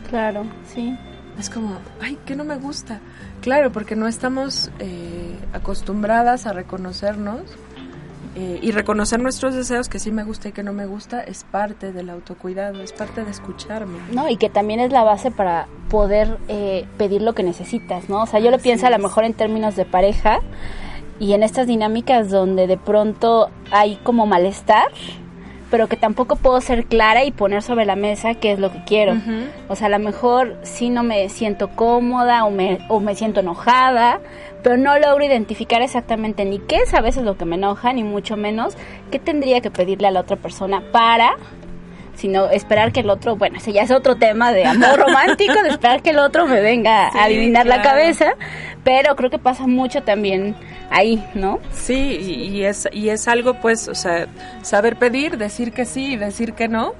[0.09, 0.97] Claro, sí.
[1.39, 2.99] Es como, ay, ¿qué no me gusta?
[3.41, 7.41] Claro, porque no estamos eh, acostumbradas a reconocernos
[8.39, 11.43] eh, y reconocer nuestros deseos, que sí me gusta y que no me gusta, es
[11.43, 13.97] parte del autocuidado, es parte de escucharme.
[14.11, 18.21] No, y que también es la base para poder eh, pedir lo que necesitas, ¿no?
[18.21, 20.41] O sea, yo lo pienso a lo mejor en términos de pareja
[21.19, 24.91] y en estas dinámicas donde de pronto hay como malestar,
[25.69, 28.83] pero que tampoco puedo ser clara y poner sobre la mesa qué es lo que
[28.85, 29.17] quiero.
[29.67, 33.41] O sea, a lo mejor sí no me siento cómoda o me, o me siento
[33.41, 34.19] enojada,
[34.63, 38.03] pero no logro identificar exactamente ni qué es a veces lo que me enoja, ni
[38.03, 38.75] mucho menos
[39.11, 41.35] qué tendría que pedirle a la otra persona para
[42.17, 45.69] sino esperar que el otro, bueno, ese ya es otro tema de amor romántico, de
[45.69, 48.33] esperar que el otro me venga Sí, a adivinar la cabeza,
[48.83, 50.55] pero creo que pasa mucho también
[50.89, 51.59] ahí, ¿no?
[51.71, 54.27] Sí, y, y es, y es algo, pues, o sea,
[54.63, 56.93] saber pedir, decir que sí y decir que no.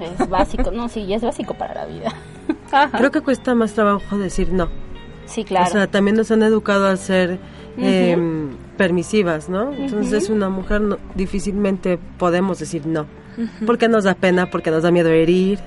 [0.00, 2.12] Es básico, no, sí, es básico para la vida.
[2.72, 2.98] Ajá.
[2.98, 4.68] Creo que cuesta más trabajo decir no.
[5.26, 5.66] Sí, claro.
[5.68, 7.38] O sea, también nos han educado a ser
[7.78, 8.16] eh,
[8.76, 9.72] permisivas, ¿no?
[9.72, 13.06] Entonces una mujer no- difícilmente podemos decir no.
[13.66, 15.58] Porque nos da pena, porque nos da miedo herir.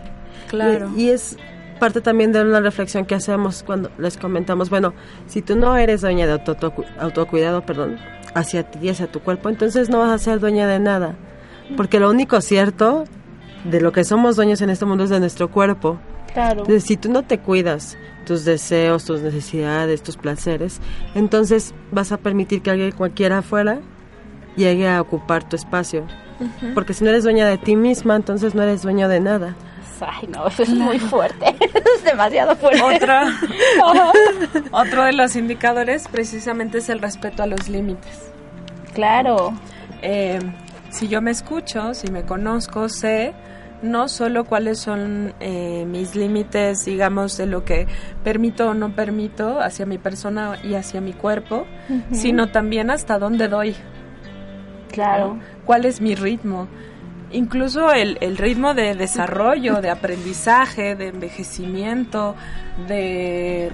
[0.49, 0.89] Claro.
[0.95, 1.37] Y, y es
[1.79, 4.93] parte también de una reflexión que hacemos cuando les comentamos, bueno,
[5.27, 7.97] si tú no eres dueña de auto- auto- autocuidado, perdón,
[8.33, 11.15] hacia ti y hacia tu cuerpo, entonces no vas a ser dueña de nada.
[11.75, 13.03] Porque lo único cierto
[13.63, 15.99] de lo que somos dueños en este mundo es de nuestro cuerpo.
[16.33, 16.61] claro.
[16.61, 20.79] Entonces, si tú no te cuidas tus deseos, tus necesidades, tus placeres,
[21.13, 23.79] entonces vas a permitir que alguien cualquiera afuera
[24.55, 26.05] llegue a ocupar tu espacio.
[26.73, 29.55] Porque si no eres dueña de ti misma, entonces no eres dueño de nada.
[29.99, 31.55] Ay, no, eso es muy fuerte.
[31.59, 32.83] Eso es demasiado fuerte.
[32.83, 33.33] Otra,
[34.71, 38.31] otro de los indicadores precisamente es el respeto a los límites.
[38.93, 39.53] Claro.
[40.03, 40.39] Eh,
[40.91, 43.33] si yo me escucho, si me conozco, sé
[43.81, 47.87] no solo cuáles son eh, mis límites, digamos, de lo que
[48.23, 51.65] permito o no permito hacia mi persona y hacia mi cuerpo,
[52.11, 53.75] sino también hasta dónde doy,
[54.91, 55.37] Claro.
[55.67, 56.67] Cuál es mi ritmo.
[57.31, 62.35] Incluso el, el ritmo de desarrollo, de aprendizaje, de envejecimiento,
[62.87, 63.71] de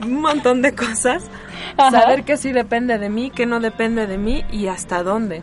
[0.00, 1.28] un montón de cosas.
[1.76, 2.02] Ajá.
[2.02, 5.42] Saber que sí depende de mí, que no depende de mí y hasta dónde.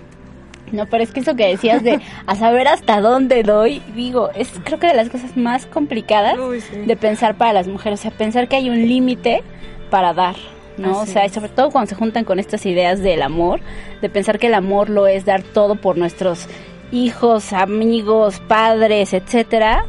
[0.72, 4.50] No, pero es que eso que decías de a saber hasta dónde doy, digo, es
[4.64, 6.78] creo que de las cosas más complicadas Uy, sí.
[6.78, 9.44] de pensar para las mujeres, o sea, pensar que hay un límite
[9.90, 10.36] para dar,
[10.78, 11.02] ¿no?
[11.02, 13.60] Así o sea, sobre todo cuando se juntan con estas ideas del amor,
[14.02, 16.48] de pensar que el amor lo es dar todo por nuestros
[16.92, 19.86] hijos, amigos, padres, etcétera.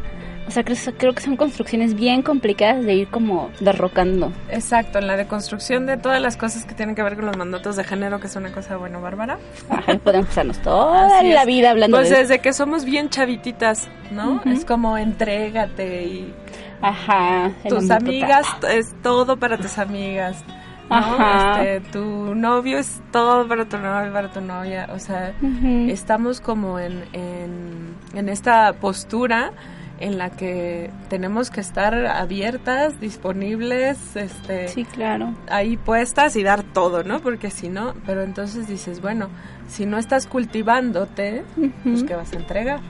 [0.47, 4.33] O sea, creo, creo que son construcciones bien complicadas de ir como derrocando.
[4.51, 7.77] Exacto, en la deconstrucción de todas las cosas que tienen que ver con los mandatos
[7.77, 9.39] de género, que es una cosa, bueno, bárbara.
[9.71, 11.47] Ajá, podemos pasarnos toda Así la es.
[11.47, 12.23] vida hablando Pues de eso.
[12.23, 14.43] desde que somos bien chavititas, ¿no?
[14.45, 16.35] Es como entrégate y
[16.83, 17.53] Ajá.
[17.69, 18.79] tus amigas total.
[18.79, 20.45] es todo para tus amigas.
[20.91, 20.97] ¿No?
[20.97, 21.63] Ajá.
[21.65, 24.89] Este, tu novio es todo para tu novio, para tu novia.
[24.93, 25.33] O sea,
[25.89, 29.53] estamos como en, en, en esta postura
[30.01, 35.33] en la que tenemos que estar abiertas, disponibles, este, Sí, claro.
[35.49, 37.21] ahí puestas y dar todo, ¿no?
[37.21, 39.29] Porque si no, pero entonces dices, bueno,
[39.69, 41.45] si no estás cultivándote,
[41.85, 42.03] pues.
[42.03, 42.81] ¿qué vas a entregar?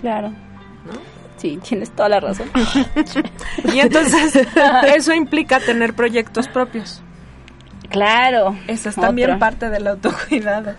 [0.00, 0.28] Claro.
[0.28, 0.92] ¿no?
[1.38, 2.48] Sí, tienes toda la razón.
[3.72, 4.38] Y entonces
[4.94, 7.02] eso implica tener proyectos propios.
[7.90, 8.56] Claro.
[8.66, 9.38] Eso es también Otra.
[9.38, 10.74] parte del autocuidado.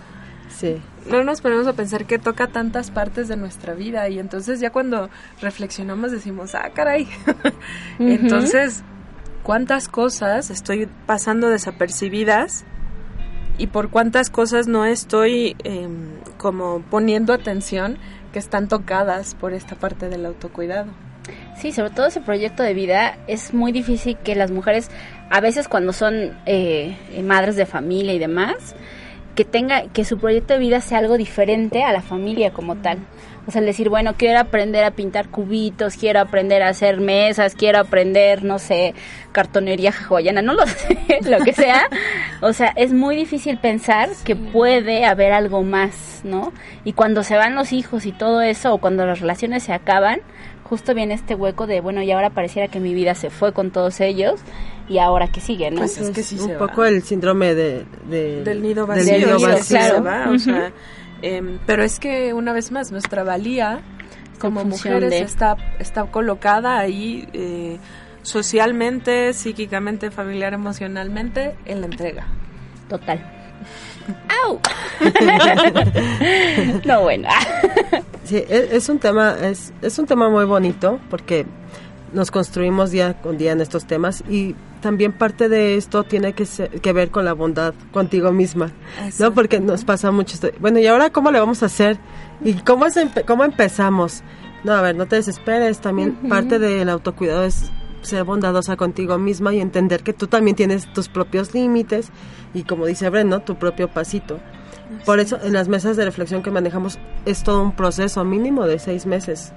[0.48, 0.80] Sí.
[1.08, 4.70] No nos ponemos a pensar que toca tantas partes de nuestra vida y entonces ya
[4.70, 5.08] cuando
[5.40, 7.08] reflexionamos decimos, ah, caray.
[7.98, 8.82] Entonces,
[9.42, 12.64] ¿cuántas cosas estoy pasando desapercibidas
[13.56, 17.98] y por cuántas cosas no estoy em, como poniendo atención
[18.32, 20.92] que están tocadas por esta parte del autocuidado?
[21.58, 24.90] Sí, sobre todo ese proyecto de vida es muy difícil que las mujeres,
[25.30, 28.74] a veces cuando son eh, madres de familia y demás,
[29.34, 32.98] que tenga, que su proyecto de vida sea algo diferente a la familia como tal.
[33.46, 37.54] O sea, el decir, bueno, quiero aprender a pintar cubitos, quiero aprender a hacer mesas,
[37.54, 38.94] quiero aprender, no sé,
[39.32, 41.88] cartonería hawaiana, no lo sé, lo que sea.
[42.42, 46.52] O sea, es muy difícil pensar que puede haber algo más, ¿no?
[46.84, 50.20] Y cuando se van los hijos y todo eso, o cuando las relaciones se acaban,
[50.64, 53.70] justo viene este hueco de, bueno, y ahora pareciera que mi vida se fue con
[53.70, 54.40] todos ellos,
[54.90, 55.78] y ahora que sigue, ¿no?
[55.78, 56.88] Pues es que sí un se poco va.
[56.88, 59.62] el síndrome de, de- del nido del vacío, nido vacío.
[59.62, 60.02] se claro.
[60.04, 60.72] va, o sea,
[61.22, 63.80] em, pero es que una vez más nuestra valía
[64.38, 67.78] como mujeres de- está está colocada ahí eh,
[68.22, 72.26] socialmente, psíquicamente, familiar, emocionalmente en la entrega.
[72.88, 73.18] Total.
[74.44, 74.58] ¡Au!
[76.84, 77.28] no, bueno.
[78.24, 81.46] Sí, e- es, un tema, es, es un tema muy bonito porque
[82.12, 86.46] nos construimos día con día en estos temas y también parte de esto tiene que,
[86.46, 88.72] ser- que ver con la bondad contigo misma,
[89.18, 89.32] ¿no?
[89.34, 90.48] Porque nos pasa mucho esto.
[90.60, 91.98] Bueno, ¿y ahora cómo le vamos a hacer?
[92.44, 94.22] ¿Y cómo, es empe- cómo empezamos?
[94.64, 95.80] No, a ver, no te desesperes.
[95.80, 97.70] También parte del autocuidado es
[98.02, 102.08] ser bondadosa contigo misma y entender que tú también tienes tus propios límites
[102.54, 103.40] y como dice Bren, ¿no?
[103.40, 104.38] Tu propio pasito.
[105.04, 108.78] Por eso en las mesas de reflexión que manejamos es todo un proceso mínimo de
[108.78, 109.52] seis meses,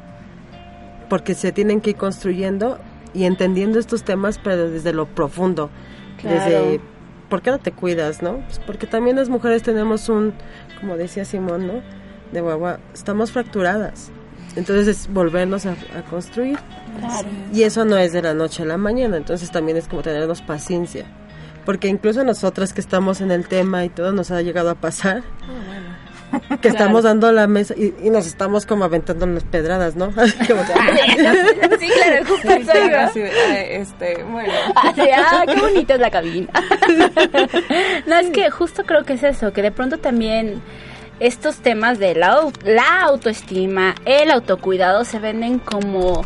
[1.14, 2.80] porque se tienen que ir construyendo
[3.14, 5.70] y entendiendo estos temas, pero desde lo profundo,
[6.20, 6.36] Claro.
[6.40, 6.80] desde
[7.30, 8.38] ¿por qué no te cuidas, no?
[8.48, 10.34] Pues porque también las mujeres tenemos un,
[10.82, 11.74] como decía Simón, ¿no?
[12.32, 14.10] De guagua, estamos fracturadas.
[14.56, 16.58] Entonces es volvernos a, a construir.
[17.00, 17.28] Claro.
[17.54, 20.42] Y eso no es de la noche a la mañana, entonces también es como tenernos
[20.42, 21.06] paciencia.
[21.64, 25.22] Porque incluso nosotras que estamos en el tema y todo nos ha llegado a pasar,
[26.62, 30.08] que estamos dando la mesa y, y nos estamos como aventando las pedradas, ¿no?
[30.12, 30.22] Como
[30.66, 33.04] que- sí, claro, iba.
[33.04, 36.50] Así de, eh, este, bueno, Así, ah, qué bonita es la cabina.
[38.08, 40.62] no, es que justo creo que es eso, que de pronto también
[41.20, 46.26] estos temas de la, la autoestima, el autocuidado se venden como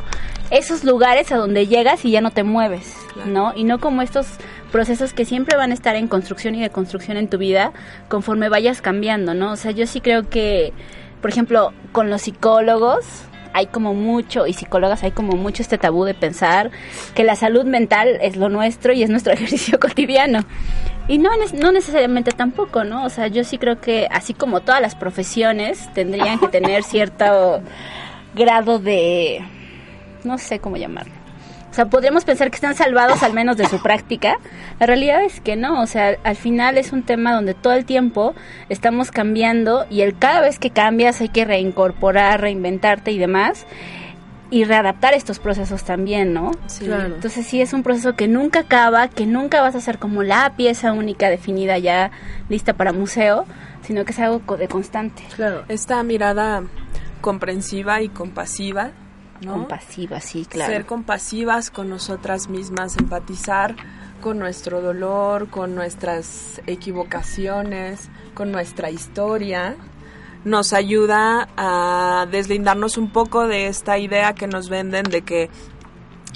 [0.50, 2.94] esos lugares a donde llegas y ya no te mueves,
[3.26, 3.52] ¿no?
[3.56, 4.28] Y no como estos
[4.72, 7.74] procesos que siempre van a estar en construcción y de construcción en tu vida
[8.10, 9.54] conforme vayas cambiando, ¿no?
[9.54, 10.74] O sea, yo sí creo que,
[11.22, 13.06] por ejemplo, con los psicólogos
[13.54, 16.70] hay como mucho, y psicólogas hay como mucho este tabú de pensar
[17.16, 20.46] que la salud mental es lo nuestro y es nuestro ejercicio cotidiano.
[21.08, 23.06] Y no, no necesariamente tampoco, ¿no?
[23.06, 27.62] O sea, yo sí creo que así como todas las profesiones tendrían que tener cierto
[28.36, 29.42] grado de,
[30.24, 31.17] no sé cómo llamarlo.
[31.78, 34.40] O sea, podríamos pensar que están salvados al menos de su práctica.
[34.80, 37.86] La realidad es que no, o sea, al final es un tema donde todo el
[37.86, 38.34] tiempo
[38.68, 43.68] estamos cambiando y el cada vez que cambias hay que reincorporar, reinventarte y demás
[44.50, 46.50] y readaptar estos procesos también, ¿no?
[46.66, 46.86] sí.
[46.86, 47.14] Claro.
[47.14, 50.54] Entonces sí es un proceso que nunca acaba, que nunca vas a ser como la
[50.58, 52.10] pieza única definida ya
[52.50, 53.46] lista para museo,
[53.84, 55.22] sino que es algo de constante.
[55.36, 55.64] claro.
[55.68, 56.64] Esta mirada
[57.22, 58.94] comprensiva y compasiva,
[59.42, 59.54] ¿no?
[59.54, 60.72] Compasiva, sí, claro.
[60.72, 63.76] Ser compasivas con nosotras mismas, empatizar
[64.22, 69.76] con nuestro dolor, con nuestras equivocaciones, con nuestra historia,
[70.44, 75.50] nos ayuda a deslindarnos un poco de esta idea que nos venden de que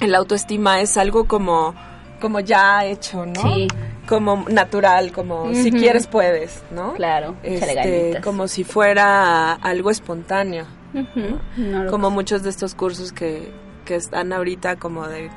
[0.00, 1.74] el autoestima es algo como,
[2.20, 3.42] como ya hecho, ¿no?
[3.42, 3.68] Sí.
[4.08, 6.94] Como natural, como si quieres puedes, ¿no?
[6.94, 13.50] Claro, Este, como si fuera algo espontáneo No como muchos de estos cursos que,
[13.84, 15.30] que están ahorita como de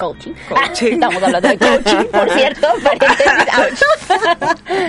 [0.00, 0.32] coaching.
[0.48, 0.92] Coaching.
[0.94, 3.84] Estamos hablando de coaching, por cierto, paréntesis.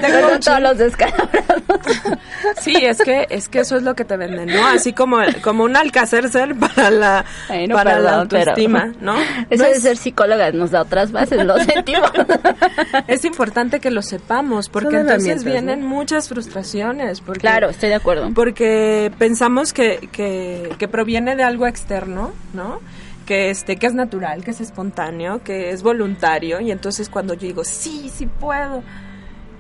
[0.02, 1.32] Perdón, todos los descalabrados.
[2.62, 5.64] sí es que es que eso es lo que te venden no así como como
[5.64, 7.26] un alcacercer para la
[7.74, 9.16] para la perdón, pero- autoestima no
[9.50, 12.12] Eso No de es, ser psicóloga nos da otras bases, lo sentimos.
[13.08, 15.88] es importante que lo sepamos porque entonces vienen ¿no?
[15.88, 18.30] muchas frustraciones porque Claro, estoy de acuerdo.
[18.34, 22.80] porque pensamos que, que, que proviene de algo externo, ¿no?
[23.32, 27.48] Que este, que es natural, que es espontáneo, que es voluntario, y entonces cuando yo
[27.48, 28.84] digo, sí, sí puedo,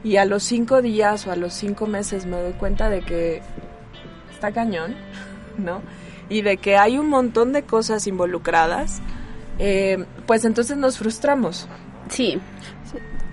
[0.04, 3.42] y a los cinco días o a los cinco meses me doy cuenta de que
[4.30, 4.94] está cañón,
[5.58, 5.82] ¿no?
[6.28, 9.00] Y de que hay un montón de cosas involucradas,
[9.58, 11.70] eh, pues entonces nos frustramos.
[12.10, 12.42] Sí,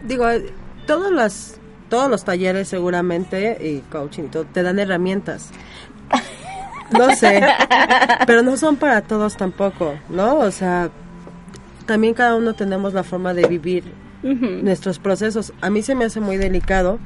[0.05, 0.53] Digo, eh,
[0.87, 1.55] todos los,
[1.88, 5.50] todos los talleres seguramente y coaching todo, te dan herramientas.
[6.90, 7.42] No sé,
[8.26, 10.38] pero no son para todos tampoco, ¿no?
[10.38, 10.90] O sea,
[11.86, 13.84] también cada uno tenemos la forma de vivir
[14.22, 15.52] nuestros procesos.
[15.60, 16.98] A mí se me hace muy delicado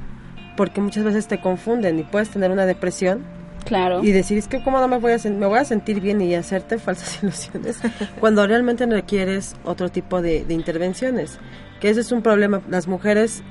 [0.57, 3.23] porque muchas veces te confunden y puedes tener una depresión
[3.65, 4.03] claro.
[4.03, 6.35] y decir, es que cómo no me voy a, me voy a sentir bien y
[6.35, 7.81] hacerte falsas ilusiones,
[8.21, 11.39] cuando realmente requieres otro tipo de, de intervenciones.
[11.81, 12.63] Que ese es un problema.
[12.69, 13.43] Las mujeres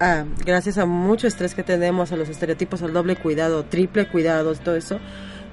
[0.00, 4.54] a, gracias a mucho estrés que tenemos, a los estereotipos, al doble cuidado, triple cuidado,
[4.54, 4.98] todo eso,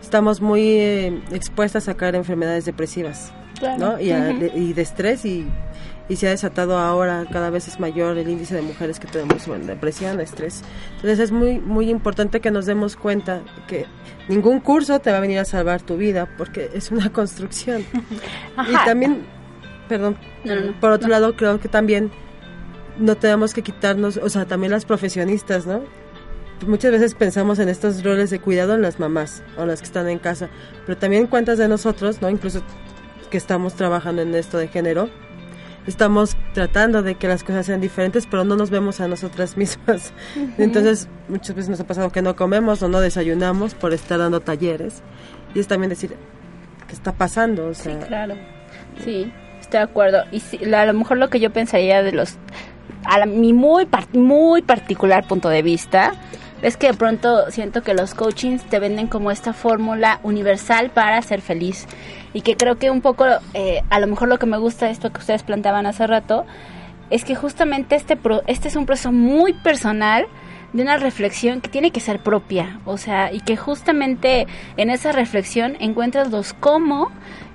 [0.02, 3.32] estamos muy eh, expuestas a caer en enfermedades depresivas,
[3.80, 3.99] ¿no?
[3.99, 5.47] Y, a- de, y de estrés y,
[6.10, 9.47] y se ha desatado ahora, cada vez es mayor el índice de mujeres que tenemos
[9.47, 10.64] bueno, depresión, estrés.
[10.95, 13.86] Entonces es muy, muy importante que nos demos cuenta que
[14.28, 17.84] ningún curso te va a venir a salvar tu vida porque es una construcción.
[18.70, 19.24] Y también,
[19.88, 20.80] perdón, No, no, no.
[20.80, 22.12] por otro lado creo que también
[22.97, 25.82] no tenemos que quitarnos, o sea, también las profesionistas, ¿no?
[26.68, 30.07] Muchas veces pensamos en estos roles de cuidado en las mamás o las que están
[30.09, 30.49] en casa,
[30.86, 32.30] pero también cuántas de nosotros, ¿no?
[32.30, 32.62] Incluso
[33.32, 35.09] que estamos trabajando en esto de género,
[35.88, 40.14] estamos tratando de que las cosas sean diferentes, pero no nos vemos a nosotras mismas.
[40.57, 44.39] Entonces, muchas veces nos ha pasado que no comemos o no desayunamos por estar dando
[44.41, 45.01] talleres.
[45.55, 46.16] Y es también decir,
[46.88, 47.68] ¿qué está pasando?
[47.68, 48.36] O sea, Claro.
[49.03, 50.24] Sí, estoy de acuerdo.
[50.32, 52.36] Y sí, la- a lo mejor lo que yo pensaría de los.
[53.05, 56.12] A la- mi muy, par- muy particular punto de vista.
[56.62, 61.22] Es que de pronto siento que los coachings te venden como esta fórmula universal para
[61.22, 61.88] ser feliz.
[62.34, 64.91] Y que creo que un poco, eh, a lo mejor lo que me gusta de
[64.91, 66.45] esto que ustedes planteaban hace rato,
[67.09, 70.28] es que justamente este, pro- este es un proceso muy personal
[70.72, 74.47] de una reflexión que tiene que ser propia, o sea, y que justamente
[74.78, 77.09] en esa reflexión encuentras los cómo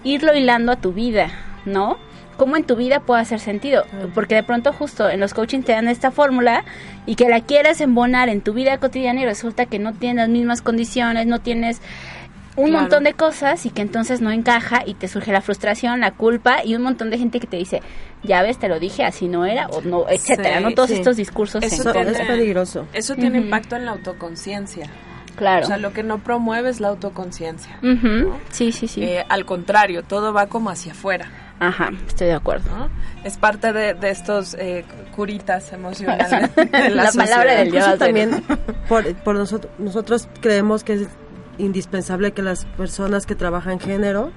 [0.04, 1.30] irlo hilando a tu vida,
[1.64, 1.96] ¿no?
[2.37, 3.84] Cómo en tu vida puede hacer sentido,
[4.14, 6.64] porque de pronto justo en los coaching te dan esta fórmula
[7.07, 10.28] y que la quieras embonar en tu vida cotidiana y resulta que no tienes las
[10.28, 11.80] mismas condiciones, no tienes
[12.57, 12.80] un Claro.
[12.82, 16.64] montón de cosas y que entonces no encaja y te surge la frustración, la culpa
[16.64, 17.82] y un montón de gente que te dice,
[18.22, 20.70] ya ves, te lo dije, así no era, o no, etcétera, Sí, ¿no?
[20.72, 20.97] Todos sí.
[20.97, 22.12] estos discursos Eso eso contra.
[22.12, 22.87] es peligroso.
[22.95, 24.87] Eso tiene impacto en la autoconciencia.
[25.37, 25.64] Claro.
[25.64, 27.78] O sea, lo que no promueve es la autoconciencia.
[27.82, 28.32] Ujú.
[28.51, 29.03] Sí, sí, sí.
[29.05, 31.28] Eh, al contrario, todo va como hacia afuera.
[31.59, 32.68] Ajá, estoy de acuerdo.
[32.76, 32.88] ¿no?
[33.24, 34.84] Es parte de, de estos eh,
[35.14, 36.54] curitas emocionales.
[36.57, 37.98] de La la, palabra del Dios.
[37.98, 38.44] también
[38.88, 41.09] por, por nosotros, nosotros creemos que es
[41.59, 44.32] indispensable que las personas que trabajan género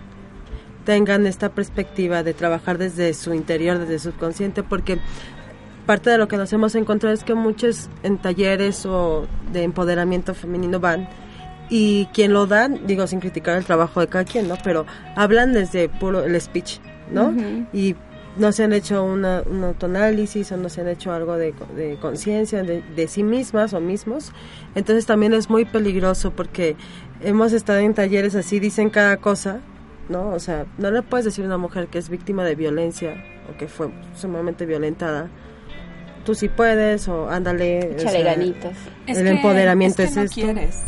[0.85, 4.99] tengan esta perspectiva de trabajar desde su interior, desde su subconsciente, porque
[5.85, 10.33] parte de lo que nos hemos encontrado es que muchos en talleres o de empoderamiento
[10.33, 11.09] femenino van
[11.69, 14.55] y quien lo dan, digo sin criticar el trabajo de cada quien, ¿no?
[14.63, 16.79] Pero hablan desde puro el speech,
[17.11, 17.33] ¿no?
[17.73, 17.95] Y
[18.37, 21.97] no se han hecho una, un autoanálisis o no se han hecho algo de, de
[21.99, 24.31] conciencia de, de sí mismas o mismos.
[24.75, 26.75] Entonces también es muy peligroso porque
[27.21, 29.59] hemos estado en talleres así, dicen cada cosa,
[30.07, 30.29] ¿no?
[30.29, 33.15] O sea, no le puedes decir a una mujer que es víctima de violencia
[33.53, 35.29] o que fue sumamente violentada.
[36.25, 37.79] Tú sí puedes o ándale.
[37.79, 38.77] o Échale sea, ganitas.
[39.07, 40.35] el empoderamiento es, es, que no esto.
[40.41, 40.81] quieres.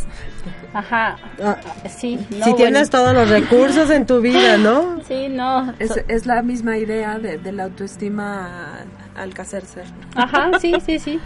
[0.74, 1.18] Ajá.
[1.44, 1.58] Ah,
[1.90, 3.06] Sí, no, si tienes bueno.
[3.06, 5.02] todos los recursos en tu vida, ¿no?
[5.08, 5.74] Sí, no.
[5.80, 8.80] Es, so- es la misma idea de, de la autoestima
[9.16, 9.84] al cacerse,
[10.16, 11.20] Ajá, sí, sí, sí.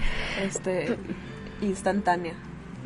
[0.44, 0.98] este,
[1.62, 2.34] instantánea.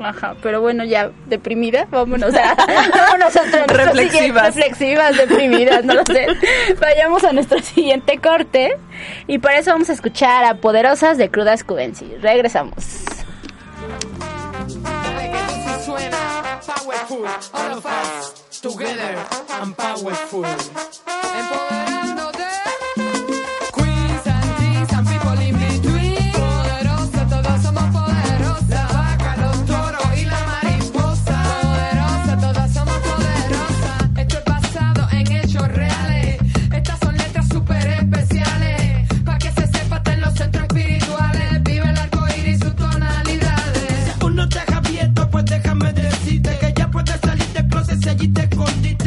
[0.01, 4.53] Ajá, pero bueno, ya deprimida, vámonos a, vámonos a nuestro Reflexivas.
[4.53, 6.27] siguiente- reflexivas, deprimidas, no lo sé.
[6.80, 8.77] Vayamos a nuestro siguiente corte
[9.27, 12.13] y para eso vamos a escuchar a Poderosas de Crudas Cubensi.
[12.21, 12.75] Regresamos.
[17.10, 19.26] Powerful, all of us together
[19.62, 20.43] and powerful.
[20.43, 21.99] Empoderándote.
[48.10, 48.99] Allí te escondiste.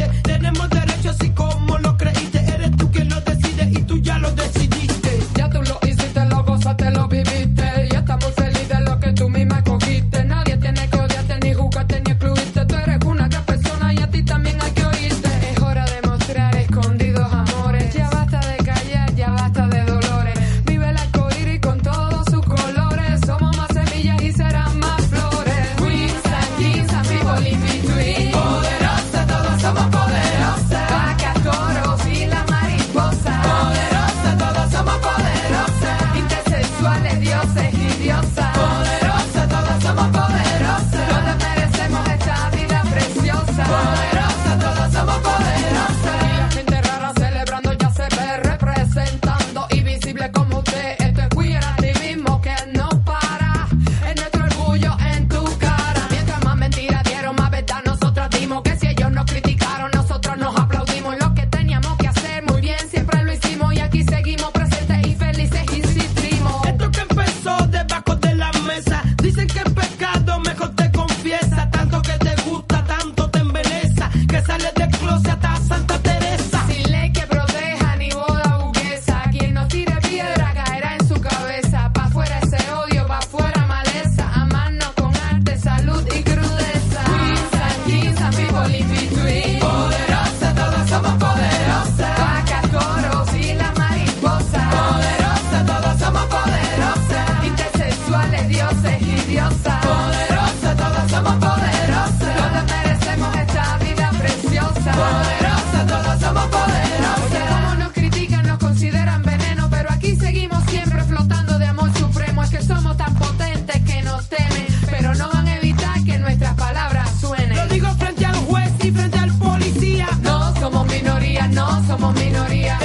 [122.02, 122.81] Somos minoría.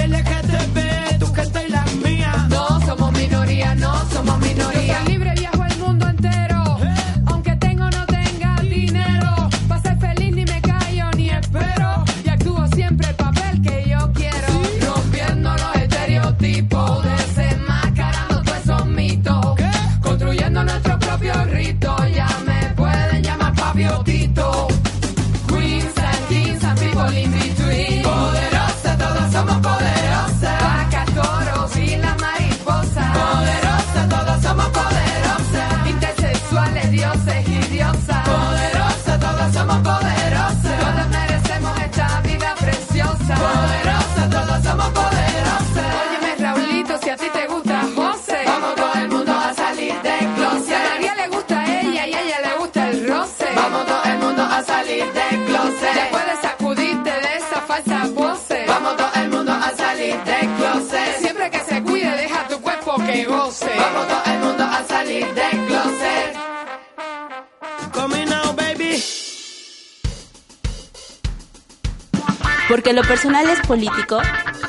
[72.97, 74.19] Lo personal es político,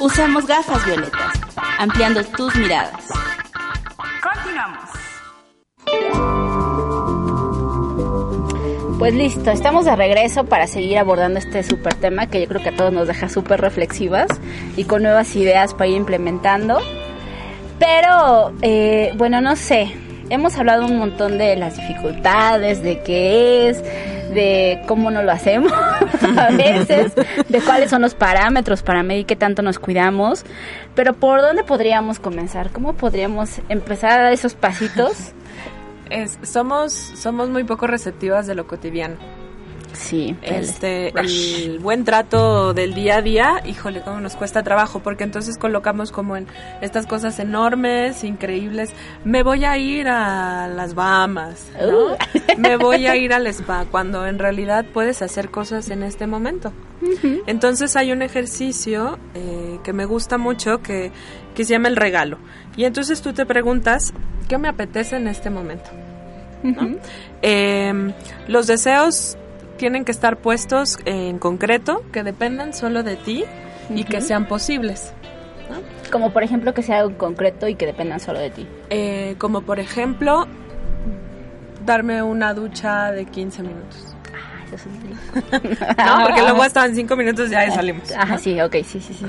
[0.00, 1.32] usamos gafas violetas,
[1.78, 3.08] ampliando tus miradas.
[4.22, 4.84] Continuamos.
[8.98, 12.68] Pues listo, estamos de regreso para seguir abordando este súper tema que yo creo que
[12.68, 14.28] a todos nos deja súper reflexivas
[14.76, 16.80] y con nuevas ideas para ir implementando.
[17.78, 19.90] Pero, eh, bueno, no sé,
[20.28, 23.82] hemos hablado un montón de las dificultades, de qué es,
[24.34, 25.72] de cómo no lo hacemos
[26.22, 27.12] a veces,
[27.48, 30.44] de cuáles son los parámetros para medir qué tanto nos cuidamos,
[30.94, 32.70] pero ¿por dónde podríamos comenzar?
[32.70, 35.32] ¿Cómo podríamos empezar a dar esos pasitos?
[36.10, 39.16] Es, somos, somos muy poco receptivas de lo cotidiano.
[39.98, 41.64] Sí, el Este, rush.
[41.64, 46.12] el buen trato del día a día, híjole, cómo nos cuesta trabajo, porque entonces colocamos
[46.12, 46.46] como en
[46.80, 48.90] estas cosas enormes, increíbles.
[49.24, 52.12] Me voy a ir a las Bahamas, ¿no?
[52.12, 52.16] Uh.
[52.58, 56.72] Me voy a ir al spa, cuando en realidad puedes hacer cosas en este momento.
[57.46, 61.10] Entonces hay un ejercicio eh, que me gusta mucho que,
[61.54, 62.38] que se llama el regalo.
[62.76, 64.12] Y entonces tú te preguntas,
[64.48, 65.90] ¿qué me apetece en este momento?
[66.62, 66.96] ¿No?
[67.42, 68.12] Eh,
[68.48, 69.36] los deseos
[69.78, 73.44] tienen que estar puestos en concreto, que dependan solo de ti
[73.94, 75.14] y que sean posibles.
[76.12, 78.66] Como por ejemplo que sea algo concreto y que dependan solo de ti.
[78.90, 80.46] Eh, como por ejemplo,
[81.84, 84.14] darme una ducha de 15 minutos.
[84.72, 85.52] Eso es
[85.96, 88.10] No, porque luego hasta en 5 minutos ya salimos.
[88.12, 89.26] Ajá, sí, ok, sí, sí, sí.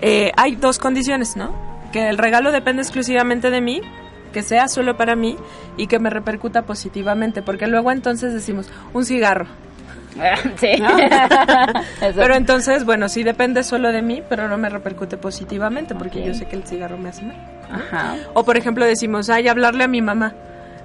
[0.00, 1.54] Eh, hay dos condiciones, ¿no?
[1.92, 3.80] Que el regalo depende exclusivamente de mí,
[4.32, 5.36] que sea solo para mí
[5.78, 9.46] y que me repercuta positivamente, porque luego entonces decimos, un cigarro.
[10.56, 10.72] sí.
[12.16, 16.34] pero entonces, bueno, sí depende solo de mí, pero no me repercute positivamente, porque yo
[16.34, 17.36] sé que el cigarro me hace mal.
[17.70, 18.16] Ajá.
[18.34, 20.34] O por ejemplo decimos, ay, hablarle a mi mamá.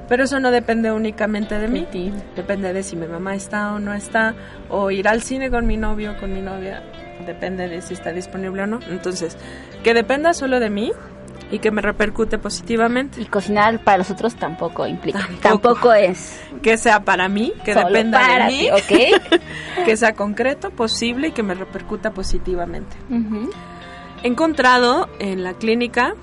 [0.10, 1.88] Pero eso no depende únicamente de mí.
[1.90, 2.12] ti.
[2.36, 4.36] Depende de si mi mamá está o no está.
[4.70, 6.84] O ir al cine con mi novio o con mi novia.
[7.26, 8.80] Depende de si está disponible o no.
[8.90, 9.38] Entonces,
[9.82, 10.92] que dependa solo de mí
[11.52, 13.22] y que me repercute positivamente.
[13.22, 15.20] Y cocinar para los otros tampoco implica.
[15.20, 15.42] Tampoco.
[15.42, 16.42] Tampoco, es.
[16.62, 18.70] Que sea para mí, que Solo dependa para de mí.
[18.88, 19.42] ti, ¿ok?
[19.86, 22.96] que sea concreto, posible y que me repercuta positivamente.
[24.24, 26.14] He encontrado en la clínica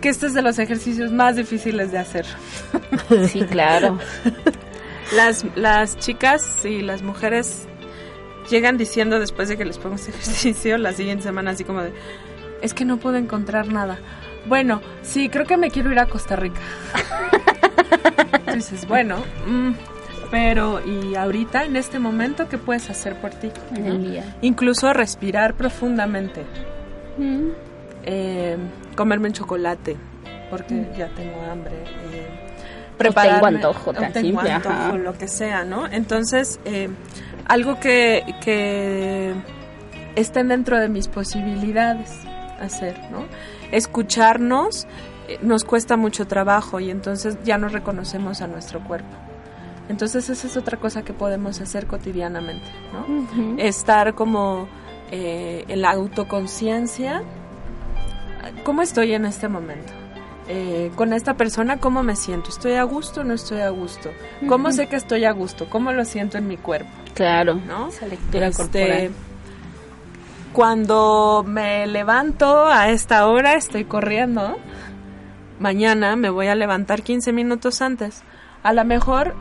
[0.00, 2.26] que este es de los ejercicios más difíciles de hacer.
[3.28, 3.98] Sí, claro.
[5.16, 7.66] Las, las chicas y las mujeres
[8.50, 11.92] llegan diciendo después de que les pongo este ejercicio la siguiente semana así como de,
[12.62, 13.98] es que no puedo encontrar nada.
[14.46, 16.60] Bueno, sí, creo que me quiero ir a Costa Rica.
[18.32, 19.72] Entonces, bueno, mm,
[20.30, 23.50] pero y ahorita, en este momento, ¿qué puedes hacer por ti?
[23.74, 24.36] En el día.
[24.42, 26.44] Incluso respirar profundamente.
[27.18, 27.48] Mm.
[28.04, 28.56] eh,
[28.94, 29.96] comerme un chocolate
[30.50, 31.72] porque ya tengo hambre.
[32.12, 32.28] eh,
[32.98, 34.96] tengo antojo, o tan tengo simple, antojo, ajá.
[34.96, 35.86] lo que sea, ¿no?
[35.86, 36.88] Entonces, eh,
[37.46, 39.34] algo que, que
[40.16, 42.27] estén dentro de mis posibilidades
[42.60, 43.24] hacer, ¿no?
[43.72, 44.86] Escucharnos
[45.28, 49.08] eh, nos cuesta mucho trabajo y entonces ya no reconocemos a nuestro cuerpo.
[49.88, 53.56] Entonces esa es otra cosa que podemos hacer cotidianamente, ¿no?
[53.58, 54.68] Estar como
[55.10, 57.22] eh, en la autoconciencia.
[58.64, 59.92] ¿Cómo estoy en este momento?
[60.50, 62.48] Eh, con esta persona, ¿cómo me siento?
[62.48, 64.10] ¿Estoy a gusto o no estoy a gusto?
[64.48, 65.68] ¿Cómo sé que estoy a gusto?
[65.68, 66.88] ¿Cómo lo siento en mi cuerpo?
[67.14, 67.54] Claro.
[67.54, 67.88] ¿No?
[67.88, 69.10] Esa lectura Este, corporal.
[70.52, 74.56] Cuando me levanto a esta hora, estoy corriendo.
[75.60, 78.22] mañana me voy a levantar 15 minutos antes.
[78.62, 79.34] A lo mejor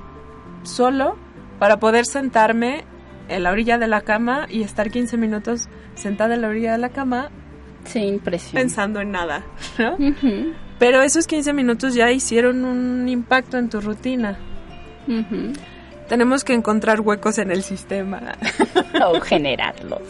[0.63, 1.15] solo
[1.59, 2.83] para poder sentarme
[3.29, 6.77] en la orilla de la cama y estar 15 minutos sentada en la orilla de
[6.77, 7.29] la cama
[7.85, 8.61] Sin presión.
[8.61, 9.43] pensando en nada,
[9.77, 9.97] ¿no?
[10.79, 14.37] Pero esos 15 minutos ya hicieron un impacto en tu rutina.
[15.07, 15.53] Ujú.
[16.07, 18.21] Tenemos que encontrar huecos en el sistema.
[19.05, 20.01] o generarlos.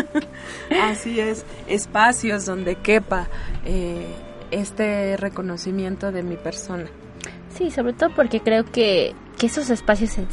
[0.82, 3.28] Así es, espacios donde quepa
[3.64, 4.06] eh,
[4.50, 6.86] este reconocimiento de mi persona.
[7.50, 10.26] Sí, sobre todo porque creo que, que esos espacios se,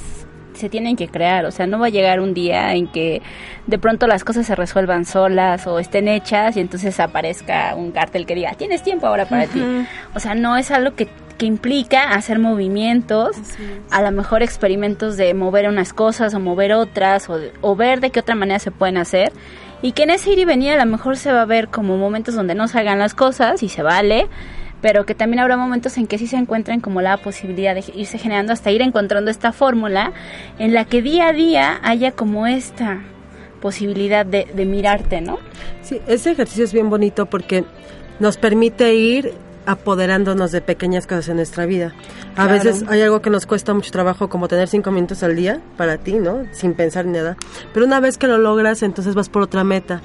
[0.53, 1.45] se tienen que crear.
[1.45, 3.21] O sea, no va a llegar un día en que
[3.65, 8.25] de pronto las cosas se resuelvan solas o estén hechas y entonces aparezca un cartel
[8.25, 9.63] que diga, tienes tiempo ahora para ti.
[10.13, 11.07] O sea, no es algo que,
[11.37, 13.37] que implica hacer movimientos,
[13.91, 17.27] a lo mejor experimentos de mover unas cosas o mover otras
[17.61, 19.31] o, ver de qué otra manera se pueden hacer.
[19.81, 21.97] Y que en ese ir y venir a lo mejor se va a ver como
[21.97, 24.27] momentos donde no salgan las cosas y se vale,
[24.81, 28.17] pero que también habrá momentos en que sí se encuentren como la posibilidad de irse
[28.17, 30.13] generando hasta ir encontrando esta fórmula
[30.57, 33.01] en la que día a día haya como esta
[33.61, 35.37] posibilidad de, de mirarte, ¿no?
[35.81, 37.63] Sí, ese ejercicio es bien bonito porque
[38.19, 39.33] nos permite ir
[39.67, 41.93] apoderándonos de pequeñas cosas en nuestra vida.
[42.31, 42.53] A Claro.
[42.53, 45.97] veces hay algo que nos cuesta mucho trabajo, como tener cinco minutos al día para
[45.97, 46.43] ti, ¿no?
[46.53, 47.37] Sin pensar ni nada.
[47.73, 50.01] Pero una vez que lo logras, entonces vas por otra meta.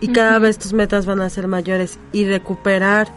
[0.00, 1.98] Y cada vez tus metas van a ser mayores.
[2.12, 3.08] Y recuperar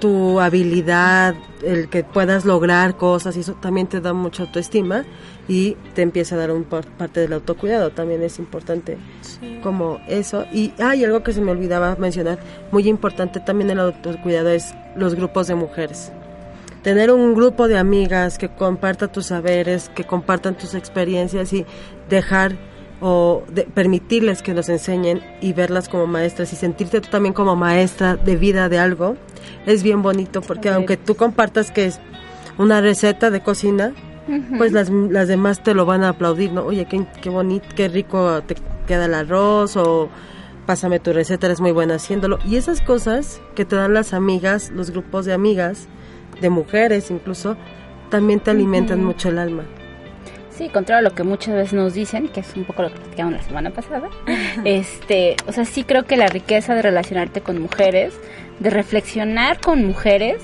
[0.00, 1.34] tu habilidad,
[1.64, 5.04] el que puedas lograr cosas, y eso también te da mucha autoestima
[5.48, 7.90] y te empieza a dar un par- parte del autocuidado.
[7.90, 8.98] También es importante
[9.62, 10.44] como eso.
[10.52, 12.38] Y hay algo que se me olvidaba mencionar,
[12.72, 16.12] muy importante también el autocuidado es los grupos de mujeres.
[16.82, 21.66] Tener un grupo de amigas que compartan tus saberes, que compartan tus experiencias y
[22.08, 22.56] dejar
[23.00, 27.54] o de- permitirles que nos enseñen y verlas como maestras y sentirte tú también como
[27.56, 29.16] maestra de vida de algo
[29.66, 32.00] es bien bonito porque aunque tú compartas que es
[32.58, 33.92] una receta de cocina,
[34.56, 36.62] pues las, las demás te lo van a aplaudir, ¿no?
[36.64, 40.08] Oye, qué, qué bonito, qué rico te queda el arroz o
[40.64, 42.38] pásame tu receta, eres muy buena haciéndolo.
[42.44, 45.86] Y esas cosas que te dan las amigas, los grupos de amigas,
[46.40, 47.56] de mujeres incluso,
[48.10, 49.64] también te alimentan mucho el alma.
[50.56, 52.98] Sí, contrario a lo que muchas veces nos dicen, que es un poco lo que
[52.98, 54.08] platicamos la semana pasada,
[54.64, 58.14] este, o sea, sí creo que la riqueza de relacionarte con mujeres,
[58.58, 60.42] de reflexionar con mujeres,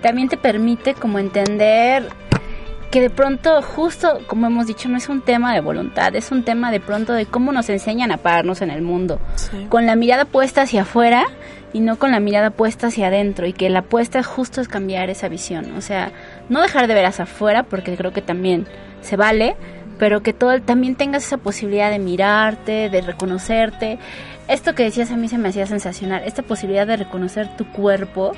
[0.00, 2.08] también te permite como entender
[2.90, 6.42] que de pronto, justo como hemos dicho, no es un tema de voluntad, es un
[6.42, 9.20] tema de pronto de cómo nos enseñan a pararnos en el mundo,
[9.68, 11.26] con la mirada puesta hacia afuera
[11.72, 15.08] y no con la mirada puesta hacia adentro, y que la puesta justo es cambiar
[15.08, 16.10] esa visión, o sea,
[16.50, 18.66] no dejar de ver hacia afuera, porque creo que también
[19.00, 19.56] se vale,
[19.98, 23.98] pero que todo también tengas esa posibilidad de mirarte, de reconocerte.
[24.50, 28.32] Esto que decías a mí se me hacía sensacional, esta posibilidad de reconocer tu cuerpo,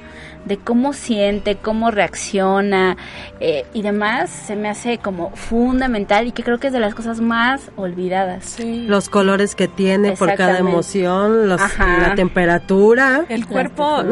[0.45, 2.97] de cómo siente, cómo reacciona
[3.41, 6.95] eh, y demás, se me hace como fundamental y que creo que es de las
[6.95, 8.59] cosas más olvidadas.
[8.87, 11.61] Los colores que tiene por cada emoción, los-
[12.09, 13.25] la temperatura.
[13.31, 14.03] El cuerpo,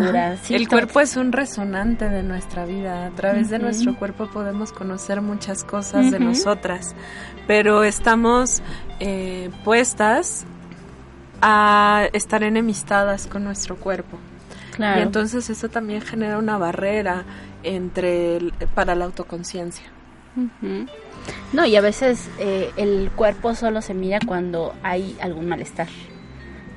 [0.43, 3.07] sí, el cuerpo es un resonante de nuestra vida.
[3.07, 6.95] A través de nuestro cuerpo podemos conocer muchas cosas de nosotras,
[7.47, 8.63] pero estamos
[9.01, 10.47] eh, puestas
[11.43, 14.19] a estar enemistadas con nuestro cuerpo.
[14.77, 15.01] Claro.
[15.01, 17.25] Y entonces eso también genera una barrera
[17.63, 19.87] entre el- para la autoconciencia.
[21.53, 25.89] No, y a veces eh, el cuerpo solo se mira cuando hay algún malestar,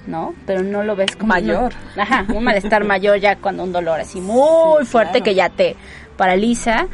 [0.07, 0.34] ¿no?
[0.45, 1.28] Pero no lo ves como...
[1.30, 1.74] Mayor.
[1.95, 5.24] no- ajá, un malestar mayor ya cuando un dolor así muy Sí, fuerte claro.
[5.26, 5.76] que ya te
[6.18, 6.88] paraliza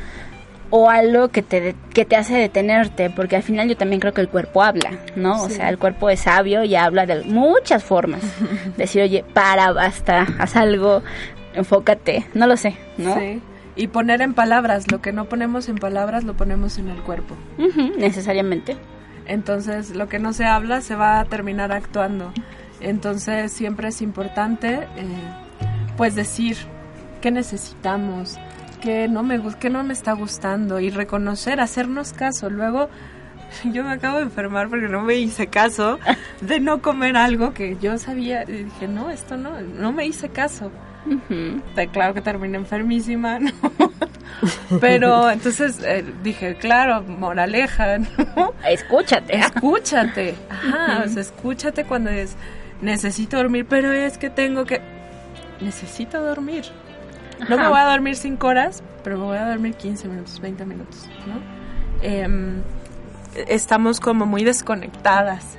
[0.71, 4.21] o algo que te, que te hace detenerte, porque al final yo también creo que
[4.21, 5.43] el cuerpo habla, ¿no?
[5.43, 8.21] O sea, el cuerpo es sabio y habla de muchas formas.
[8.77, 11.01] Decir, oye, para, basta, haz algo,
[11.53, 13.15] enfócate, no lo sé, ¿no?
[13.15, 13.41] Sí.
[13.75, 17.35] Y poner en palabras, lo que no ponemos en palabras lo ponemos en el cuerpo.
[17.97, 18.75] Necesariamente.
[19.25, 22.33] Entonces, lo que no se habla se va a terminar actuando.
[22.81, 24.87] Entonces, siempre es importante, eh,
[25.95, 26.57] pues, decir
[27.21, 28.37] qué necesitamos,
[28.81, 32.49] qué no me qué no me está gustando y reconocer, hacernos caso.
[32.49, 32.89] Luego,
[33.65, 35.99] yo me acabo de enfermar porque no me hice caso
[36.41, 38.43] de no comer algo que yo sabía.
[38.43, 40.71] Y dije, no, esto no, no me hice caso.
[41.75, 43.51] Te- Claro que terminé enfermísima, ¿no?
[44.79, 47.97] Pero entonces eh, dije, claro, moraleja,
[48.35, 48.53] ¿no?
[48.67, 49.35] Escúchate.
[49.37, 50.35] Escúchate.
[50.49, 52.35] Ajá, o sea, escúchate cuando es,
[52.81, 54.81] necesito dormir, pero es que tengo que,
[55.61, 56.65] necesito dormir.
[57.47, 60.65] No me voy a dormir 5 horas, pero me voy a dormir 15 minutos, 20
[60.65, 61.35] minutos, ¿no?
[62.01, 62.61] Em,
[63.47, 65.57] estamos como muy desconectadas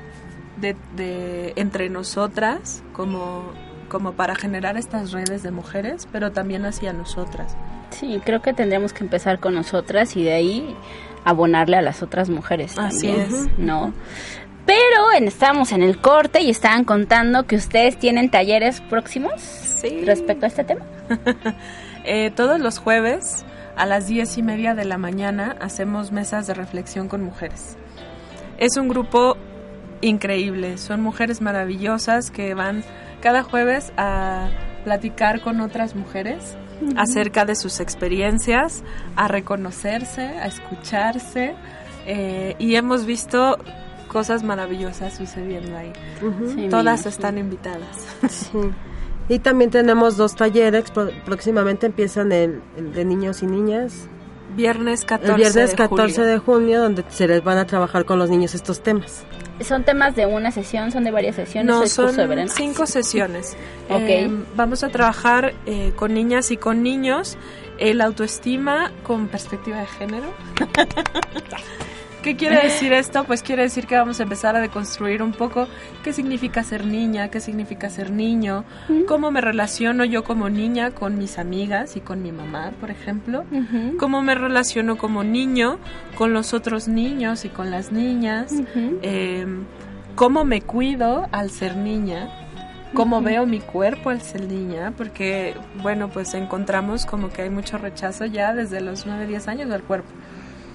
[0.58, 3.44] de, de- entre nosotras, como
[3.88, 7.56] como para generar estas redes de mujeres, pero también hacia nosotras.
[7.90, 10.76] Sí, creo que tendríamos que empezar con nosotras y de ahí
[11.24, 13.58] abonarle a las otras mujeres Así también, es.
[13.58, 13.92] ¿no?
[14.64, 19.40] Pero en- estábamos en el corte y estaban contando que ustedes tienen talleres próximos
[20.04, 20.84] respecto a este tema.
[22.02, 23.44] Eh, todos los jueves
[23.76, 27.76] a las diez y media de la mañana hacemos mesas de reflexión con mujeres.
[28.56, 29.36] Es un grupo
[30.00, 32.84] increíble, son mujeres maravillosas que van
[33.20, 34.48] cada jueves a
[34.84, 36.56] platicar con otras mujeres
[36.96, 38.82] acerca de sus experiencias,
[39.16, 41.54] a reconocerse, a escucharse
[42.06, 43.58] eh, y hemos visto
[44.08, 45.92] cosas maravillosas sucediendo ahí.
[46.54, 48.06] Sí, Todas están invitadas.
[48.28, 48.58] Sí.
[49.30, 50.92] Y también tenemos dos talleres,
[51.24, 54.08] próximamente empiezan el, el de niños y niñas.
[54.56, 56.30] Viernes 14 El viernes de 14 julio.
[56.30, 59.24] de junio, donde se les van a trabajar con los niños estos temas.
[59.60, 60.90] ¿Son temas de una sesión?
[60.90, 61.72] ¿Son de varias sesiones?
[61.72, 63.56] No, ¿Es curso de son cinco sesiones.
[63.88, 64.02] Ok.
[64.02, 67.36] Eh, vamos a trabajar eh, con niñas y con niños
[67.78, 70.26] el autoestima con perspectiva de género.
[72.22, 73.24] ¿Qué quiere decir esto?
[73.24, 75.68] Pues quiere decir que vamos a empezar a deconstruir un poco
[76.04, 78.64] qué significa ser niña, qué significa ser niño,
[79.08, 83.44] cómo me relaciono yo como niña con mis amigas y con mi mamá, por ejemplo,
[83.98, 85.78] cómo me relaciono como niño
[86.16, 88.52] con los otros niños y con las niñas,
[89.02, 89.46] eh,
[90.14, 92.28] cómo me cuido al ser niña,
[92.92, 97.78] cómo veo mi cuerpo al ser niña, porque, bueno, pues encontramos como que hay mucho
[97.78, 100.10] rechazo ya desde los 9, 10 años del cuerpo,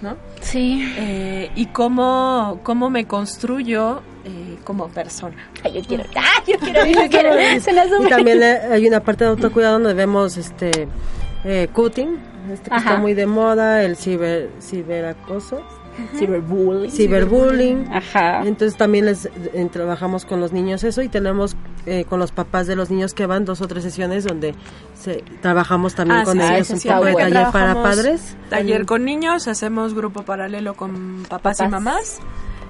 [0.02, 0.18] ¿no?
[0.42, 0.94] Sí.
[0.98, 5.36] Eh, y cómo, cómo me construyo eh, como persona.
[5.64, 7.34] Ay, yo quiero, ah, yo quiero, yo quiero.
[7.60, 10.88] Se Y también hay una parte de autocuidado donde vemos este
[11.44, 12.18] eh, cutting,
[12.52, 12.90] este que Ajá.
[12.90, 15.62] está muy de moda, el ciber ciberacoso,
[16.18, 16.92] Ciberbullying.
[16.92, 17.88] ciberbullying.
[17.92, 18.42] Ajá.
[18.46, 22.68] Entonces también les eh, trabajamos con los niños eso y tenemos eh, con los papás
[22.68, 24.56] de los niños que van dos o tres sesiones donde
[24.94, 28.36] se, trabajamos también Ah, con sí, ellos sí, un sí, poco de taller para padres.
[28.50, 32.20] Taller con niños, hacemos grupo paralelo con papás, y mamás.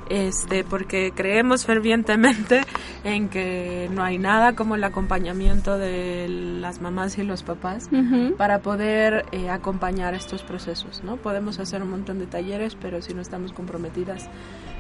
[0.10, 2.62] Este, porque creemos fervientemente
[3.04, 8.36] en que no hay nada como el acompañamiento de las mamás y los papás Ujú.
[8.36, 11.18] para poder eh, acompañar estos procesos, ¿no?
[11.18, 14.30] Podemos hacer un montón de talleres, pero si no estamos comprometidas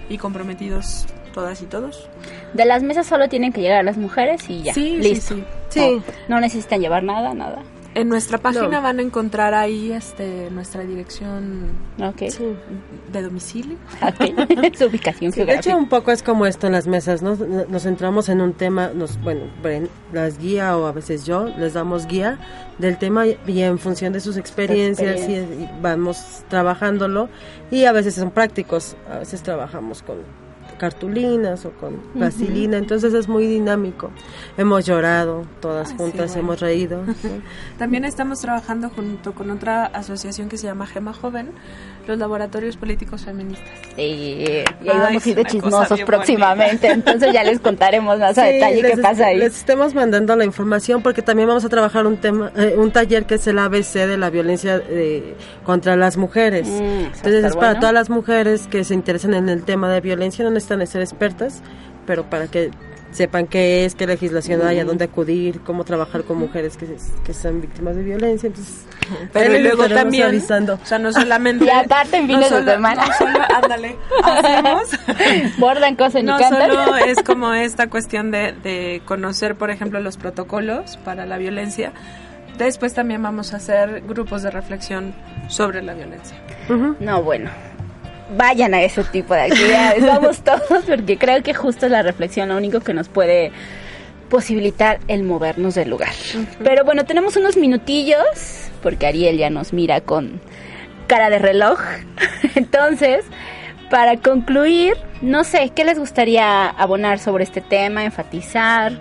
[0.09, 2.07] y comprometidos todas y todos.
[2.53, 4.73] De las mesas solo tienen que llegar las mujeres y ya.
[4.73, 5.36] Sí, sí, Listo.
[5.36, 5.43] sí.
[5.69, 5.80] Sí.
[5.80, 7.63] No, no necesitan llevar nada, nada.
[7.95, 8.81] En nuestra página No.
[8.81, 13.77] van a encontrar ahí este nuestra dirección de domicilio.
[14.01, 14.75] Ok.
[14.77, 15.69] Su ubicación Sí, de geográfica.
[15.71, 17.35] hecho, un poco es como esto en las mesas, ¿no?
[17.35, 19.45] Nos centramos en un tema, nos, bueno,
[20.11, 22.37] las guía o a veces yo les damos guía
[22.79, 27.29] del tema y- en función de sus experiencias y, y vamos trabajándolo
[27.71, 30.17] y a veces son prácticos, a veces trabajamos con
[30.78, 34.11] cartulinas o con plastilina, entonces es muy dinámico.
[34.57, 36.39] Hemos llorado todas sí, juntas, bueno.
[36.39, 37.03] hemos reído.
[37.78, 41.51] También estamos trabajando junto con otra asociación que se llama Gema Joven,
[42.07, 43.67] los laboratorios políticos feministas.
[43.95, 46.87] Sí, y ahí Ay, vamos a ir de chismosos próximamente.
[46.87, 49.37] Entonces ya les contaremos más a detalle qué pasa ahí.
[49.37, 53.25] Les estemos mandando la información porque también vamos a trabajar un tema, eh, un taller
[53.25, 56.67] que es el ABC de la violencia eh, contra las mujeres.
[56.67, 57.79] Mm, Entonces es para bueno.
[57.79, 61.61] todas las mujeres que se interesan en el tema de violencia, no necesitan ser expertas,
[62.05, 62.71] pero para que
[63.16, 66.86] sepan qué es, qué legislación hay, a dónde acudir, cómo trabajar con mujeres que,
[67.24, 68.47] que son víctimas de violencia.
[68.47, 68.86] Entonces,
[69.32, 70.74] Pero luego también, avisando.
[70.76, 71.66] o sea, no solamente...
[71.66, 73.05] Y aparte en fines de solo- semana.
[73.07, 74.89] no solo- ándale, hacemos...
[75.57, 76.70] Bordan cosas No cantan.
[76.72, 81.93] solo es como esta cuestión de, de conocer, por ejemplo, los protocolos para la violencia,
[82.57, 85.16] después también vamos a hacer grupos de reflexión
[85.47, 86.36] sobre la violencia.
[86.99, 87.49] No, bueno.
[88.30, 90.05] Vayan a ese tipo de actividades.
[90.07, 93.51] Vamos todos porque creo que justo es la reflexión lo único que nos puede
[94.30, 96.11] posibilitar el movernos del lugar.
[96.63, 100.41] Pero bueno, tenemos unos minutillos porque Ariel ya nos mira con
[101.07, 101.80] cara de reloj.
[102.55, 103.26] Entonces,
[103.89, 108.99] para concluir, no sé, ¿qué les gustaría abonar sobre este tema, enfatizar?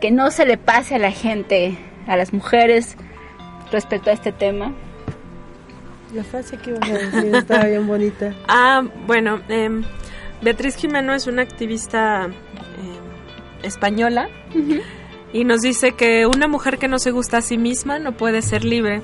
[0.00, 2.96] Que no se le pase a la gente, a las mujeres,
[3.70, 4.72] respecto a este tema.
[6.14, 8.34] La frase que ibas a decir estaba bien bonita.
[8.48, 9.84] Ah, bueno, em,
[10.42, 14.28] Beatriz Jimeno es una activista em, española
[15.32, 18.42] y nos dice que una mujer que no se gusta a sí misma no puede
[18.42, 19.02] ser libre.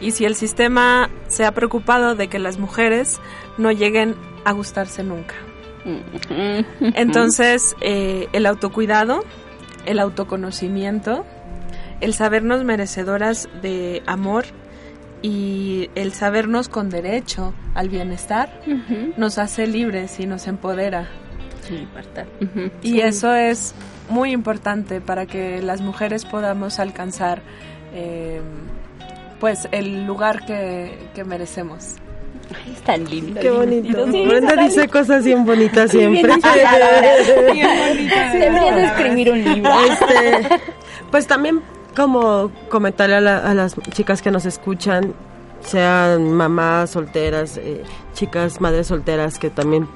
[0.00, 3.20] Y si el sistema se ha preocupado de que las mujeres
[3.58, 5.34] no lleguen a gustarse nunca.
[6.80, 9.24] Entonces, eh, el autocuidado,
[9.86, 11.24] el autoconocimiento,
[12.00, 14.44] el sabernos merecedoras de amor
[15.22, 18.60] y el sabernos con derecho al bienestar
[19.16, 21.08] nos hace libres y nos empodera.
[22.82, 23.74] Y eso es
[24.08, 27.42] muy importante para que las mujeres podamos alcanzar
[27.92, 28.40] eh,
[29.40, 31.96] pues el lugar que, que merecemos.
[32.54, 33.40] Ay, es tan lindo.
[33.40, 34.10] Qué bonito.
[34.10, 34.92] Sí, Brenda dice lindo.
[34.92, 36.22] cosas bien bonitas siempre.
[36.22, 37.26] Bien inspiradoras.
[37.26, 39.70] Deberías de escribir un libro.
[39.80, 40.60] Este,
[41.10, 41.60] pues también
[41.98, 45.12] como comentarle a, la- a las chicas que nos escuchan,
[45.60, 47.82] sean mamás solteras, eh,
[48.14, 49.86] chicas, madres solteras que también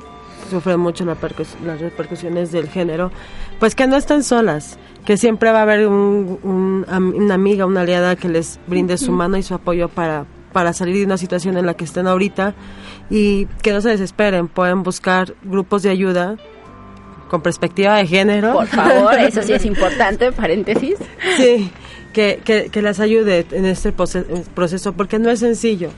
[0.50, 3.10] sufren mucho la percus- las repercusiones del género,
[3.58, 6.84] pues que no están solas, que siempre va a haber un-
[7.16, 10.96] una amiga, una aliada que les brinde su mano y su apoyo para, para salir
[10.96, 12.54] de una situación en la que estén ahorita
[13.08, 16.36] y que no se desesperen, pueden buscar grupos de ayuda
[17.32, 18.52] con perspectiva de género.
[18.52, 20.96] Por favor, eso sí es importante, paréntesis.
[21.38, 21.70] Sí,
[22.12, 23.90] que, que, que las ayude en este
[24.54, 25.88] proceso, porque no es sencillo.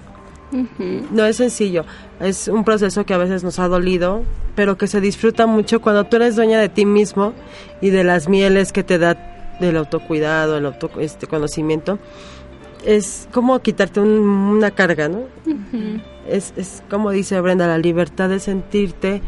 [1.10, 1.84] No es sencillo.
[2.20, 4.22] Es un proceso que a veces nos ha dolido,
[4.54, 7.32] pero que se disfruta mucho cuando tú eres dueña de ti mismo
[7.80, 9.16] y de las mieles que te da
[9.58, 11.98] del autocuidado, el auto, este conocimiento.
[12.86, 15.22] Es como quitarte un- una carga, ¿no?
[16.28, 19.20] es, es como dice Brenda, la libertad de sentirte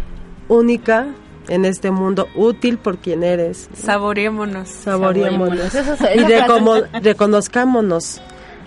[0.48, 1.08] única
[1.48, 3.68] en este mundo, útil por quien eres.
[3.74, 4.68] Saboreémonos.
[4.68, 5.72] Saboreémonos.
[6.14, 8.20] Y como reconozcámonos,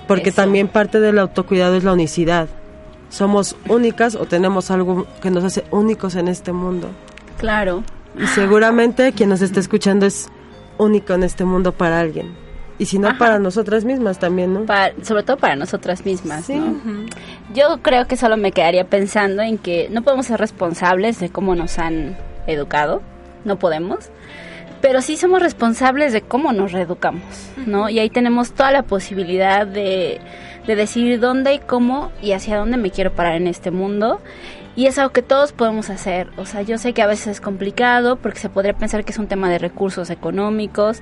[0.07, 0.38] porque Eso.
[0.41, 2.47] también parte del autocuidado es la unicidad.
[3.09, 6.89] Somos únicas o tenemos algo que nos hace únicos en este mundo.
[7.38, 7.84] Claro.
[8.17, 10.30] Y seguramente quien nos está escuchando es
[10.77, 12.34] único en este mundo para alguien.
[12.77, 13.17] Y si no, Ajá.
[13.17, 14.65] para nosotras mismas también, ¿no?
[15.03, 16.55] Sobre todo para nosotras mismas, Sí.
[16.55, 16.77] ¿no?
[17.53, 21.55] Yo creo que solo me quedaría pensando en que no podemos ser responsables de cómo
[21.55, 22.17] nos han
[22.53, 23.01] educado,
[23.45, 24.09] no podemos,
[24.81, 27.23] pero sí somos responsables de cómo nos reeducamos,
[27.65, 27.89] ¿no?
[27.89, 30.19] Y ahí tenemos toda la posibilidad de,
[30.67, 34.21] de decidir dónde y cómo y hacia dónde me quiero parar en este mundo.
[34.75, 36.29] Y es algo que todos podemos hacer.
[36.37, 39.17] O sea, yo sé que a veces es complicado porque se podría pensar que es
[39.17, 41.01] un tema de recursos económicos,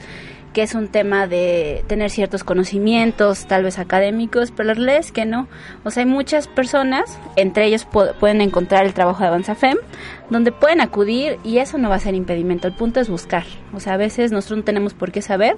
[0.54, 5.12] que es un tema de tener ciertos conocimientos, tal vez académicos, pero la realidad es
[5.12, 5.48] que no.
[5.84, 9.78] O sea, hay muchas personas, entre ellos pu- pueden encontrar el trabajo de Avanzafem,
[10.30, 12.68] donde pueden acudir y eso no va a ser impedimento.
[12.68, 13.44] El punto es buscar.
[13.74, 15.56] O sea, a veces nosotros no tenemos por qué saber,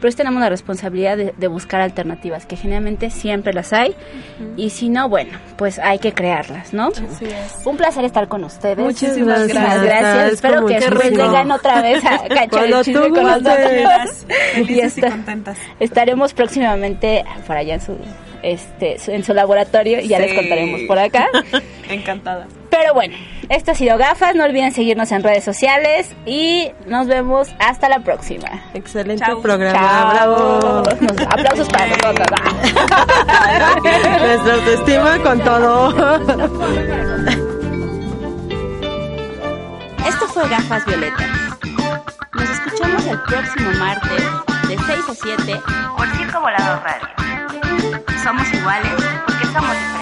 [0.00, 3.94] pero sí tenemos la responsabilidad de, de buscar alternativas, que generalmente siempre las hay.
[4.56, 6.88] Y si no, bueno, pues hay que crearlas, ¿no?
[6.88, 7.66] Así es.
[7.66, 8.78] Un placer estar con ustedes.
[8.78, 9.82] Muchísimas gracias.
[9.82, 10.32] gracias.
[10.34, 11.24] Espero que después muchísimo.
[11.24, 14.26] vengan otra vez a cachar Cuando el chisme con nosotros.
[14.68, 15.58] Y esta- contentas.
[15.80, 17.96] estaremos próximamente por allá en su,
[18.42, 21.26] este, su- en su laboratorio y ya les contaremos por acá.
[21.90, 22.46] Encantada.
[22.72, 23.14] Pero bueno,
[23.50, 24.34] esto ha sido Gafas.
[24.34, 28.48] No olviden seguirnos en redes sociales y nos vemos hasta la próxima.
[28.74, 30.10] Excelente programa, Chao.
[30.10, 30.82] bravo.
[31.00, 32.26] Nos- aplausos para nosotros.
[34.22, 35.90] Nuestra autoestima con todo.
[40.08, 41.26] Esto fue Gafas Violeta.
[42.32, 44.22] Nos escuchamos el próximo martes
[44.68, 45.60] de 6 a 7
[45.96, 47.08] por Circo Volador Radio.
[48.24, 48.92] Somos iguales
[49.26, 50.01] porque somos diferentes.